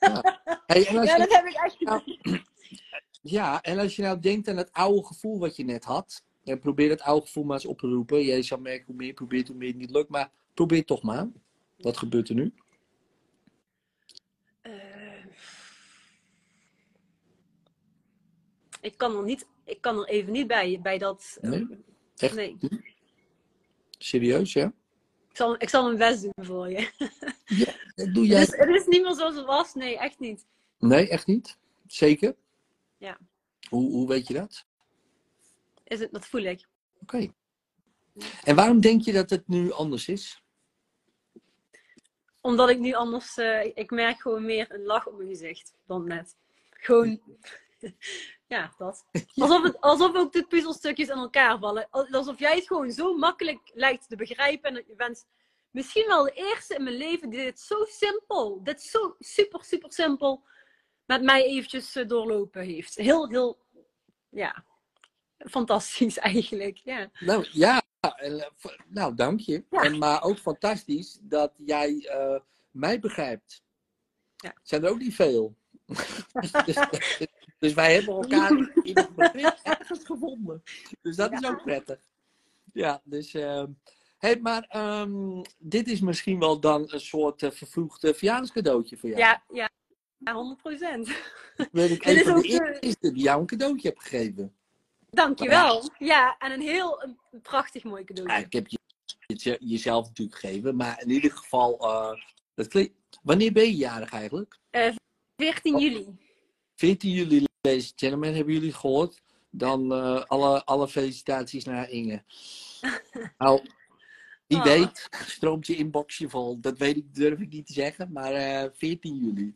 Ja. 0.00 0.40
Hey, 0.66 0.86
en 0.86 0.96
als 0.98 1.08
ja, 1.08 1.16
je, 1.16 1.18
dat 1.26 1.32
heb 1.32 1.46
ik 1.46 1.54
echt 1.54 1.76
gedaan. 1.76 2.02
ja, 3.22 3.62
en 3.62 3.78
als 3.78 3.96
je 3.96 4.02
nou 4.02 4.18
denkt 4.18 4.48
aan 4.48 4.56
het 4.56 4.72
oude 4.72 5.04
gevoel 5.06 5.38
wat 5.38 5.56
je 5.56 5.64
net 5.64 5.84
had. 5.84 6.24
En 6.44 6.58
probeer 6.60 6.90
het 6.90 7.00
oude 7.00 7.26
gevoel 7.26 7.44
maar 7.44 7.54
eens 7.56 7.66
op 7.66 7.78
te 7.78 7.86
roepen. 7.88 8.22
Jij 8.24 8.42
zal 8.42 8.58
merken 8.58 8.86
hoe 8.86 8.94
meer 8.94 9.06
je 9.06 9.14
probeert, 9.14 9.48
hoe 9.48 9.56
meer 9.56 9.68
het 9.68 9.76
niet 9.76 9.90
lukt. 9.90 10.08
Maar 10.08 10.30
probeer 10.54 10.78
het 10.78 10.86
toch 10.86 11.02
maar. 11.02 11.28
Wat 11.78 11.96
gebeurt 11.96 12.28
er 12.28 12.34
nu? 12.34 12.52
Eh, 14.60 14.72
ik 18.80 18.96
kan 18.96 19.16
er 19.16 19.22
niet, 19.24 19.46
ik 19.64 19.80
kan 19.80 19.98
er 19.98 20.08
even 20.08 20.32
niet 20.32 20.46
bij, 20.46 20.80
bij 20.82 20.98
dat. 20.98 21.38
eh, 21.40 21.50
Nee? 21.50 21.66
Echt? 22.16 22.34
nee. 22.34 22.56
Serieus, 23.98 24.52
ja? 24.52 24.72
Ik 25.30 25.36
zal, 25.36 25.54
ik 25.58 25.68
zal 25.68 25.84
mijn 25.84 25.98
best 25.98 26.22
doen 26.22 26.44
voor 26.44 26.70
je. 26.70 26.90
Dat 27.94 28.14
doe 28.14 28.22
Het 28.22 28.32
jij. 28.32 28.42
is, 28.42 28.56
het 28.56 28.68
is 28.68 28.86
niet 28.86 29.02
meer 29.02 29.14
zoals 29.14 29.36
het 29.36 29.46
was. 29.46 29.74
Nee, 29.74 29.98
echt 29.98 30.18
niet. 30.18 30.46
Nee, 30.78 31.08
echt 31.08 31.26
niet? 31.26 31.58
Zeker? 31.86 32.36
Ja. 32.96 33.18
Hoe, 33.68 33.90
hoe 33.90 34.08
weet 34.08 34.26
je 34.26 34.34
dat? 34.34 34.66
Is 35.92 36.00
het, 36.00 36.12
dat 36.12 36.26
voel 36.26 36.42
ik. 36.42 36.66
Oké. 37.00 37.32
En 38.44 38.56
waarom 38.56 38.80
denk 38.80 39.02
je 39.02 39.12
dat 39.12 39.30
het 39.30 39.48
nu 39.48 39.72
anders 39.72 40.08
is? 40.08 40.42
Omdat 42.40 42.68
ik 42.68 42.78
nu 42.78 42.92
anders, 42.92 43.36
eh, 43.36 43.64
ik 43.74 43.90
merk 43.90 44.20
gewoon 44.20 44.44
meer 44.44 44.74
een 44.74 44.82
lach 44.82 45.06
op 45.06 45.16
mijn 45.16 45.28
gezicht 45.28 45.74
dan 45.86 46.06
net. 46.06 46.36
Gewoon, 46.70 47.20
ja, 48.54 48.72
dat. 48.78 49.04
Alsof, 49.34 49.62
het, 49.62 49.80
alsof 49.80 50.14
ook 50.14 50.32
de 50.32 50.46
puzzelstukjes 50.46 51.08
in 51.08 51.16
elkaar 51.16 51.58
vallen. 51.58 51.88
Alsof 51.90 52.38
jij 52.38 52.56
het 52.56 52.66
gewoon 52.66 52.90
zo 52.90 53.16
makkelijk 53.16 53.70
lijkt 53.74 54.08
te 54.08 54.16
begrijpen. 54.16 54.68
En 54.68 54.74
dat 54.74 54.86
je 54.86 54.94
bent 54.94 55.26
misschien 55.70 56.06
wel 56.06 56.24
de 56.24 56.32
eerste 56.32 56.74
in 56.74 56.82
mijn 56.82 56.96
leven 56.96 57.30
die 57.30 57.44
dit 57.44 57.60
zo 57.60 57.84
simpel, 57.84 58.62
dit 58.62 58.82
zo 58.82 59.16
super, 59.18 59.64
super 59.64 59.92
simpel 59.92 60.44
met 61.04 61.22
mij 61.22 61.44
eventjes 61.44 61.96
eh, 61.96 62.08
doorlopen 62.08 62.62
heeft. 62.62 62.94
Heel, 62.94 63.28
heel, 63.28 63.58
ja, 64.28 64.64
fantastisch 65.50 66.18
eigenlijk. 66.32 66.76
Ja, 66.76 67.10
Nou 67.20 67.46
ja, 67.52 67.82
en, 68.16 68.40
eh, 68.40 68.46
nou 68.88 69.14
dank 69.14 69.40
je. 69.40 69.64
Ja. 69.70 69.82
En, 69.82 69.98
maar 69.98 70.22
ook 70.22 70.38
fantastisch 70.38 71.18
dat 71.20 71.52
jij 71.56 72.06
eh, 72.08 72.40
mij 72.70 73.00
begrijpt. 73.00 73.62
Ja. 74.36 74.54
Zijn 74.62 74.84
er 74.84 74.90
ook 74.90 74.98
niet 74.98 75.14
veel. 75.14 75.54
dus, 76.66 76.76
dus 77.58 77.74
wij 77.74 77.94
hebben 77.94 78.14
elkaar 78.14 78.50
in 78.82 78.96
het 78.96 79.14
begrip 79.14 79.58
ergens 79.62 80.04
gevonden. 80.04 80.62
Dus 81.02 81.16
dat 81.16 81.32
is 81.32 81.44
ook 81.44 81.62
prettig. 81.62 81.98
Ja, 82.72 83.00
dus. 83.04 83.34
eh, 83.34 83.64
hey, 84.18 84.38
maar 84.40 84.64
ehm, 84.68 85.42
dit 85.58 85.88
is 85.88 86.00
misschien 86.00 86.38
wel 86.38 86.60
dan 86.60 86.84
een 86.86 87.00
soort 87.00 87.42
eh, 87.42 87.50
vervroegde 87.50 88.14
verjaardagscadeautje 88.14 88.96
voor 88.96 89.08
jou. 89.08 89.20
ja, 89.20 89.42
ja. 89.52 89.70
ja 90.18 90.32
100 90.32 90.62
procent. 90.62 91.06
Dit 91.56 92.06
een 92.06 92.16
is 92.16 92.28
ook, 92.28 92.42
de 92.42 92.78
eerste 92.80 93.12
die 93.12 93.22
jou 93.22 93.40
een 93.40 93.46
cadeautje 93.46 93.88
heb 93.88 93.98
gegeven. 93.98 94.56
Dankjewel. 95.16 95.90
Ja, 95.98 96.36
en 96.38 96.52
een 96.52 96.60
heel 96.60 97.02
een 97.02 97.40
prachtig 97.42 97.84
mooi 97.84 98.04
cadeautje. 98.04 98.36
Ja, 98.36 98.44
ik 98.44 98.52
heb 98.52 98.66
je, 98.68 98.78
je- 99.26 99.56
jezelf 99.60 100.06
natuurlijk 100.06 100.38
gegeven, 100.38 100.76
maar 100.76 101.02
in 101.02 101.10
ieder 101.10 101.30
geval, 101.32 101.78
eh, 101.78 102.20
dat 102.54 102.68
klinkt- 102.68 102.94
wanneer 103.22 103.52
ben 103.52 103.62
je 103.64 103.76
jarig 103.76 104.10
eigenlijk? 104.12 104.58
14 105.36 105.78
juli. 105.78 106.16
14 106.76 107.10
juli, 107.10 107.46
ladies 107.60 107.90
and 107.90 107.92
gentlemen, 108.00 108.34
hebben 108.34 108.54
jullie 108.54 108.72
gehoord? 108.72 109.22
Dan 109.50 109.92
eh, 109.92 110.22
alle, 110.24 110.64
alle 110.64 110.88
felicitaties 110.88 111.64
naar 111.64 111.90
Inge. 111.90 112.22
nou, 113.38 113.60
wie 114.46 114.58
Oh. 114.58 114.64
weet, 114.64 115.08
stroomt 115.26 115.66
je 115.66 115.76
inboxje 115.76 116.28
vol. 116.28 116.60
Dat 116.60 116.78
weet 116.78 116.96
ik, 116.96 117.14
durf 117.14 117.38
ik 117.38 117.48
niet 117.50 117.66
te 117.66 117.72
zeggen, 117.72 118.12
maar 118.12 118.32
eh 118.32 118.68
14 118.74 119.16
juli. 119.16 119.54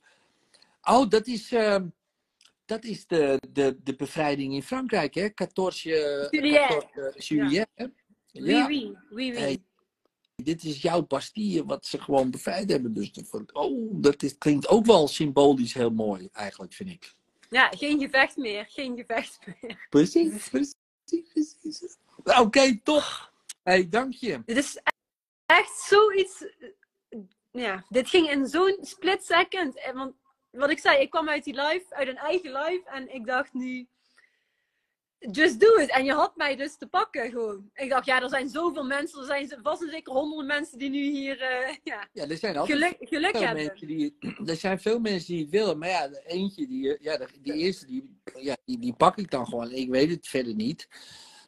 Oh, 0.83 1.09
dat 1.09 1.27
is, 1.27 1.53
eh, 1.53 1.77
dat 2.67 2.85
is 2.85 3.07
de, 3.07 3.41
de, 3.51 3.77
de 3.83 3.95
bevrijding 3.97 4.55
in 4.55 4.63
Frankrijk, 4.63 5.15
hè? 5.15 5.29
14 5.35 6.29
Juillet. 6.31 6.87
14 6.93 7.37
juillet, 7.37 7.69
hè? 7.75 7.85
Oui, 8.33 8.65
oui. 8.67 8.97
Oui, 9.11 9.31
oui. 9.31 9.39
Hey, 9.39 9.59
dit 10.35 10.65
is 10.65 10.83
jouw 10.83 11.03
Bastille, 11.07 11.65
wat 11.65 11.87
ze 11.87 12.01
gewoon 12.01 12.31
bevrijd 12.31 12.71
hebben. 12.71 12.93
Dus 12.95 13.13
dat- 13.13 13.53
oh, 13.53 13.89
dat 13.93 14.23
is, 14.23 14.39
klinkt 14.39 14.69
ook 14.69 14.87
wel 14.87 15.09
symbolisch 15.09 15.75
heel 15.75 15.91
mooi, 15.91 16.29
eigenlijk, 16.33 16.73
vind 16.73 16.91
ik. 16.91 17.15
Ja, 17.51 17.69
geen 17.69 17.99
gevecht 18.01 18.37
meer. 18.37 18.67
Geen 18.69 18.97
gevecht 18.97 19.39
meer. 19.47 19.87
Precies, 19.91 20.49
precies, 20.49 21.57
precies. 21.63 21.97
Oké, 22.41 22.81
top. 22.83 23.33
Hey, 23.63 23.89
dank 23.89 24.13
je. 24.13 24.43
Dit 24.45 24.57
is 24.57 24.79
echt 25.47 25.79
zoiets... 25.79 26.45
Ja, 27.53 27.85
dit 27.89 28.09
ging 28.09 28.31
in 28.31 28.47
zo'n 28.47 28.79
split 28.81 29.25
second. 29.25 29.81
En 29.85 29.95
Want 29.95 30.15
wat 30.57 30.71
ik 30.71 30.79
zei, 30.79 31.01
ik 31.01 31.11
kwam 31.11 31.29
uit 31.29 31.45
die 31.45 31.55
live, 31.55 31.85
uit 31.89 32.09
een 32.09 32.17
eigen 32.17 32.53
live. 32.53 32.83
En 32.85 33.15
ik 33.15 33.27
dacht 33.27 33.53
nu... 33.53 33.87
Just 35.19 35.61
do 35.61 35.75
it. 35.75 35.91
En 35.91 36.05
je 36.05 36.13
had 36.13 36.37
mij 36.37 36.57
dus 36.57 36.77
te 36.77 36.87
pakken 36.87 37.31
gewoon. 37.31 37.71
Ik 37.75 37.91
dacht, 37.91 38.07
ja, 38.07 38.23
er 38.23 38.29
zijn 38.29 38.49
zoveel 38.49 38.85
mensen. 38.85 39.21
Er 39.21 39.27
zijn 39.27 39.61
vast 39.63 39.83
en 39.83 39.91
zeker 39.91 40.13
honderden 40.13 40.47
mensen 40.47 40.79
die 40.79 40.91
nu 40.91 41.11
hier 41.11 41.41
eh, 41.41 41.75
ja, 41.85 42.09
Ja, 42.13 42.29
er 42.29 42.37
zijn 42.37 42.57
altijd 42.57 42.79
geluk, 42.79 42.97
geluk 43.01 43.37
veel 43.37 43.47
hebben. 43.47 43.65
mensen 43.65 43.87
die... 43.87 44.17
Er 44.47 44.57
zijn 44.57 44.81
veel 44.81 44.99
mensen 44.99 45.35
die 45.35 45.43
het 45.43 45.51
willen. 45.51 45.79
Maar 45.79 45.89
ja, 45.89 46.09
de 46.09 46.23
eentje, 46.27 46.67
die, 46.67 46.97
ja, 47.01 47.17
de, 47.17 47.29
die 47.43 47.53
eerste, 47.53 47.87
die, 47.87 48.19
ja, 48.35 48.57
die, 48.65 48.79
die 48.79 48.95
pak 48.95 49.19
ik 49.19 49.31
dan 49.31 49.47
gewoon. 49.47 49.71
Ik 49.71 49.89
weet 49.89 50.11
het 50.11 50.29
verder 50.29 50.55
niet. 50.55 50.89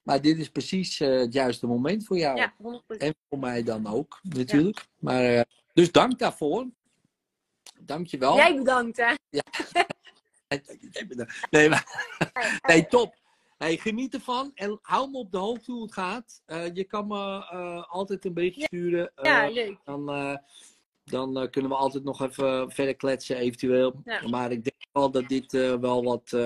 Maar 0.02 0.20
dit 0.20 0.38
is 0.38 0.48
precies 0.48 1.00
eh, 1.00 1.18
het 1.18 1.32
juiste 1.32 1.66
moment 1.66 2.04
voor 2.04 2.18
jou. 2.18 2.36
Ja, 2.36 2.54
100%. 2.62 2.96
En 2.98 3.14
voor 3.28 3.38
mij 3.38 3.62
dan 3.62 3.86
ook, 3.86 4.20
natuurlijk. 4.22 4.86
Maar, 4.98 5.24
eh, 5.24 5.40
dus 5.72 5.92
dank 5.92 6.18
daarvoor. 6.18 6.66
Dank 7.88 8.06
je 8.06 8.18
wel. 8.18 8.36
Jij 8.36 8.56
bedankt, 8.56 8.96
hè. 8.96 9.12
Nee, 11.50 11.68
maar, 11.68 11.84
nee, 12.66 12.86
top. 12.86 13.14
Hey, 13.58 13.76
geniet 13.76 14.14
ervan 14.14 14.50
en 14.54 14.78
hou 14.82 15.10
me 15.10 15.18
op 15.18 15.30
de 15.32 15.38
hoogte 15.38 15.72
hoe 15.72 15.82
het 15.82 15.92
gaat. 15.92 16.42
Eh, 16.46 16.74
je 16.74 16.84
kan 16.84 17.06
me 17.06 17.46
eh, 17.50 17.84
altijd 17.88 18.24
een 18.24 18.32
berichtje 18.34 18.62
sturen. 18.64 19.12
eh, 19.14 19.24
Ja, 19.24 19.48
leuk. 19.48 19.78
dan, 19.84 20.06
dan 21.04 21.50
kunnen 21.50 21.70
we 21.70 21.76
altijd 21.76 22.04
nog 22.04 22.20
even 22.22 22.70
verder 22.70 22.96
kletsen, 22.96 23.36
eventueel. 23.36 24.00
Ja. 24.04 24.28
Maar 24.28 24.50
ik 24.52 24.64
denk 24.64 24.76
wel 24.92 25.10
dat 25.10 25.28
dit 25.28 25.52
wel 25.80 26.04
wat 26.04 26.36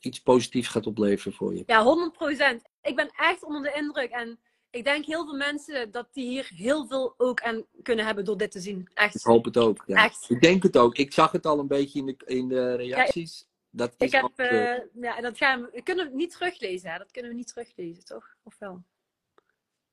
iets 0.00 0.20
positiefs 0.20 0.68
gaat 0.68 0.86
opleveren 0.86 1.32
voor 1.32 1.54
je. 1.54 1.62
Ja, 1.66 1.84
100%. 1.84 2.62
Ik 2.82 2.96
ben 2.96 3.10
echt 3.16 3.44
onder 3.44 3.62
de 3.62 3.72
indruk. 3.78 4.10
En 4.10 4.38
ik 4.72 4.84
denk 4.84 5.04
heel 5.04 5.24
veel 5.24 5.36
mensen 5.36 5.90
dat 5.90 6.08
die 6.12 6.28
hier 6.28 6.50
heel 6.54 6.86
veel 6.86 7.14
ook 7.16 7.42
aan 7.42 7.64
kunnen 7.82 8.04
hebben 8.04 8.24
door 8.24 8.36
dit 8.36 8.50
te 8.50 8.60
zien. 8.60 8.80
Ik 8.80 8.90
Echt. 8.98 9.22
hoop 9.22 9.44
het 9.44 9.56
ook. 9.56 9.82
Ja. 9.86 10.04
Echt. 10.04 10.30
Ik 10.30 10.40
denk 10.40 10.62
het 10.62 10.76
ook. 10.76 10.96
Ik 10.96 11.12
zag 11.12 11.32
het 11.32 11.46
al 11.46 11.58
een 11.58 11.66
beetje 11.66 11.98
in 11.98 12.06
de, 12.06 12.16
in 12.26 12.48
de 12.48 12.74
reacties. 12.74 13.46
dat 13.70 13.94
is 13.98 14.06
Ik 14.06 14.12
heb, 14.12 14.30
eh, 14.36 14.72
eh, 14.72 14.82
ja, 15.00 15.20
dat 15.20 15.36
gaan 15.36 15.62
we, 15.72 15.82
kunnen 15.82 16.08
we 16.10 16.16
niet 16.16 16.30
teruglezen. 16.30 16.90
Hè? 16.90 16.98
Dat 16.98 17.10
kunnen 17.10 17.30
we 17.30 17.36
niet 17.36 17.48
teruglezen, 17.48 18.04
toch? 18.04 18.26
Of 18.42 18.56
wel? 18.58 18.82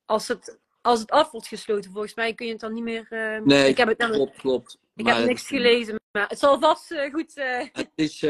Als 0.04 0.28
het, 0.28 0.58
als 0.80 1.00
het 1.00 1.10
af 1.10 1.30
wordt 1.30 1.46
gesloten, 1.46 1.90
volgens 1.90 2.14
mij 2.14 2.34
kun 2.34 2.46
je 2.46 2.52
het 2.52 2.60
dan 2.60 2.72
niet 2.74 2.82
meer. 2.84 3.06
eh, 3.10 3.40
nee, 3.42 3.68
ik 3.68 3.76
heb 3.76 3.88
het 3.88 3.98
namelijk- 3.98 4.24
klopt, 4.24 4.40
klopt. 4.40 4.78
Ik 4.94 5.04
Maar 5.04 5.12
heb 5.14 5.22
het- 5.22 5.30
niks 5.32 5.46
gelezen, 5.46 6.00
maar 6.12 6.28
het 6.28 6.38
zal 6.38 6.58
vast 6.60 6.94
goed. 7.12 7.32
Het, 7.72 7.90
is, 7.94 8.22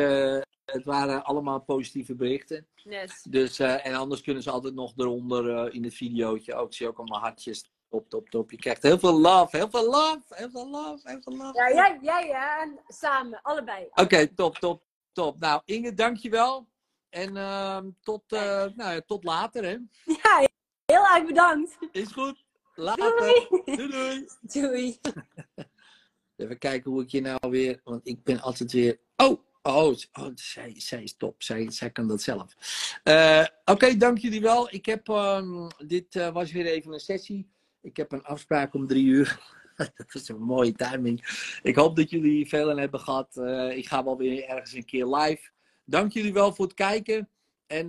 het 0.72 0.84
waren 0.84 1.24
allemaal 1.24 1.60
positieve 1.60 2.14
berichten. 2.14 2.66
yes. 2.74 3.22
Dus, 3.22 3.58
eh, 3.58 3.86
en 3.86 3.94
anders 3.94 4.20
kunnen 4.20 4.42
ze 4.42 4.50
altijd 4.50 4.74
nog 4.74 4.92
eronder 4.96 5.56
eh, 5.56 5.74
in 5.74 5.84
het 5.84 5.94
videootje 5.94 6.54
ook. 6.54 6.74
Zie 6.74 6.88
ook 6.88 6.98
allemaal 6.98 7.20
hartjes. 7.20 7.70
Top, 7.88 8.08
top, 8.08 8.28
top. 8.28 8.50
Je 8.50 8.56
krijgt 8.56 8.82
heel 8.82 8.98
veel 8.98 9.20
love, 9.20 9.56
heel 9.56 9.70
veel 9.70 9.90
love, 9.90 10.22
heel 10.28 10.50
veel 10.50 10.70
love, 10.70 11.08
heel 11.10 11.22
veel 11.22 11.36
love. 11.36 11.58
Ja, 11.58 11.72
jij, 11.74 11.98
jij 12.02 12.26
ja, 12.26 12.62
en 12.62 12.80
samen, 12.88 13.42
allebei. 13.42 13.88
Oké, 13.94 14.26
top, 14.34 14.56
top, 14.56 14.82
top. 15.12 15.38
Nou, 15.38 15.62
Inge, 15.64 15.94
dankjewel. 15.94 16.68
En 17.08 17.36
ehm, 17.36 17.90
tot, 18.00 18.22
eh, 18.32 18.66
nou, 18.74 18.92
ja, 18.92 19.00
tot 19.00 19.24
later, 19.24 19.64
hè. 19.64 19.76
Ja, 20.04 20.48
heel 20.84 21.06
erg 21.14 21.24
bedankt. 21.26 21.76
Is 21.92 22.12
goed. 22.12 22.44
Later. 22.74 23.16
Doei. 23.18 23.76
Doei, 23.76 23.90
doei. 23.90 24.26
Doei. 24.40 24.98
Even 26.36 26.58
kijken 26.58 26.90
hoe 26.90 27.02
ik 27.02 27.10
je 27.10 27.20
nou 27.20 27.38
weer... 27.40 27.80
Want 27.84 28.06
ik 28.06 28.22
ben 28.22 28.40
altijd 28.40 28.72
weer... 28.72 29.00
Oh, 29.16 29.42
oh, 29.62 29.94
oh 30.12 30.30
zij, 30.34 30.74
zij 30.76 31.02
is 31.02 31.16
top. 31.16 31.42
Zij, 31.42 31.90
kan 31.92 32.08
dat 32.08 32.22
zelf. 32.22 32.54
Eh, 33.02 33.46
Oké, 33.64 33.96
dank 33.96 34.18
jullie 34.18 34.40
wel. 34.40 34.74
Ik 34.74 34.86
heb... 34.86 35.08
ehm, 35.08 35.68
dit 35.86 36.16
eh, 36.16 36.32
was 36.32 36.52
weer 36.52 36.66
even 36.66 36.92
een 36.92 37.00
sessie. 37.00 37.50
Ik 37.80 37.96
heb 37.96 38.12
een 38.12 38.24
afspraak 38.24 38.74
om 38.74 38.86
drie 38.86 39.04
uur. 39.04 39.40
dat 39.96 40.14
is 40.14 40.28
een 40.28 40.42
mooie 40.42 40.72
timing. 40.72 41.48
Ik 41.62 41.76
hoop 41.76 41.96
dat 41.96 42.10
jullie 42.10 42.48
veel 42.48 42.70
aan 42.70 42.78
hebben 42.78 43.00
gehad. 43.00 43.36
Eh, 43.36 43.76
ik 43.76 43.86
ga 43.86 44.04
wel 44.04 44.16
weer 44.16 44.44
ergens 44.44 44.72
een 44.72 44.84
keer 44.84 45.06
live. 45.06 45.50
Dank 45.84 46.12
jullie 46.12 46.32
wel 46.32 46.54
voor 46.54 46.64
het 46.64 46.74
kijken. 46.74 47.28
En 47.66 47.88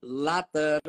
later. 0.00 0.80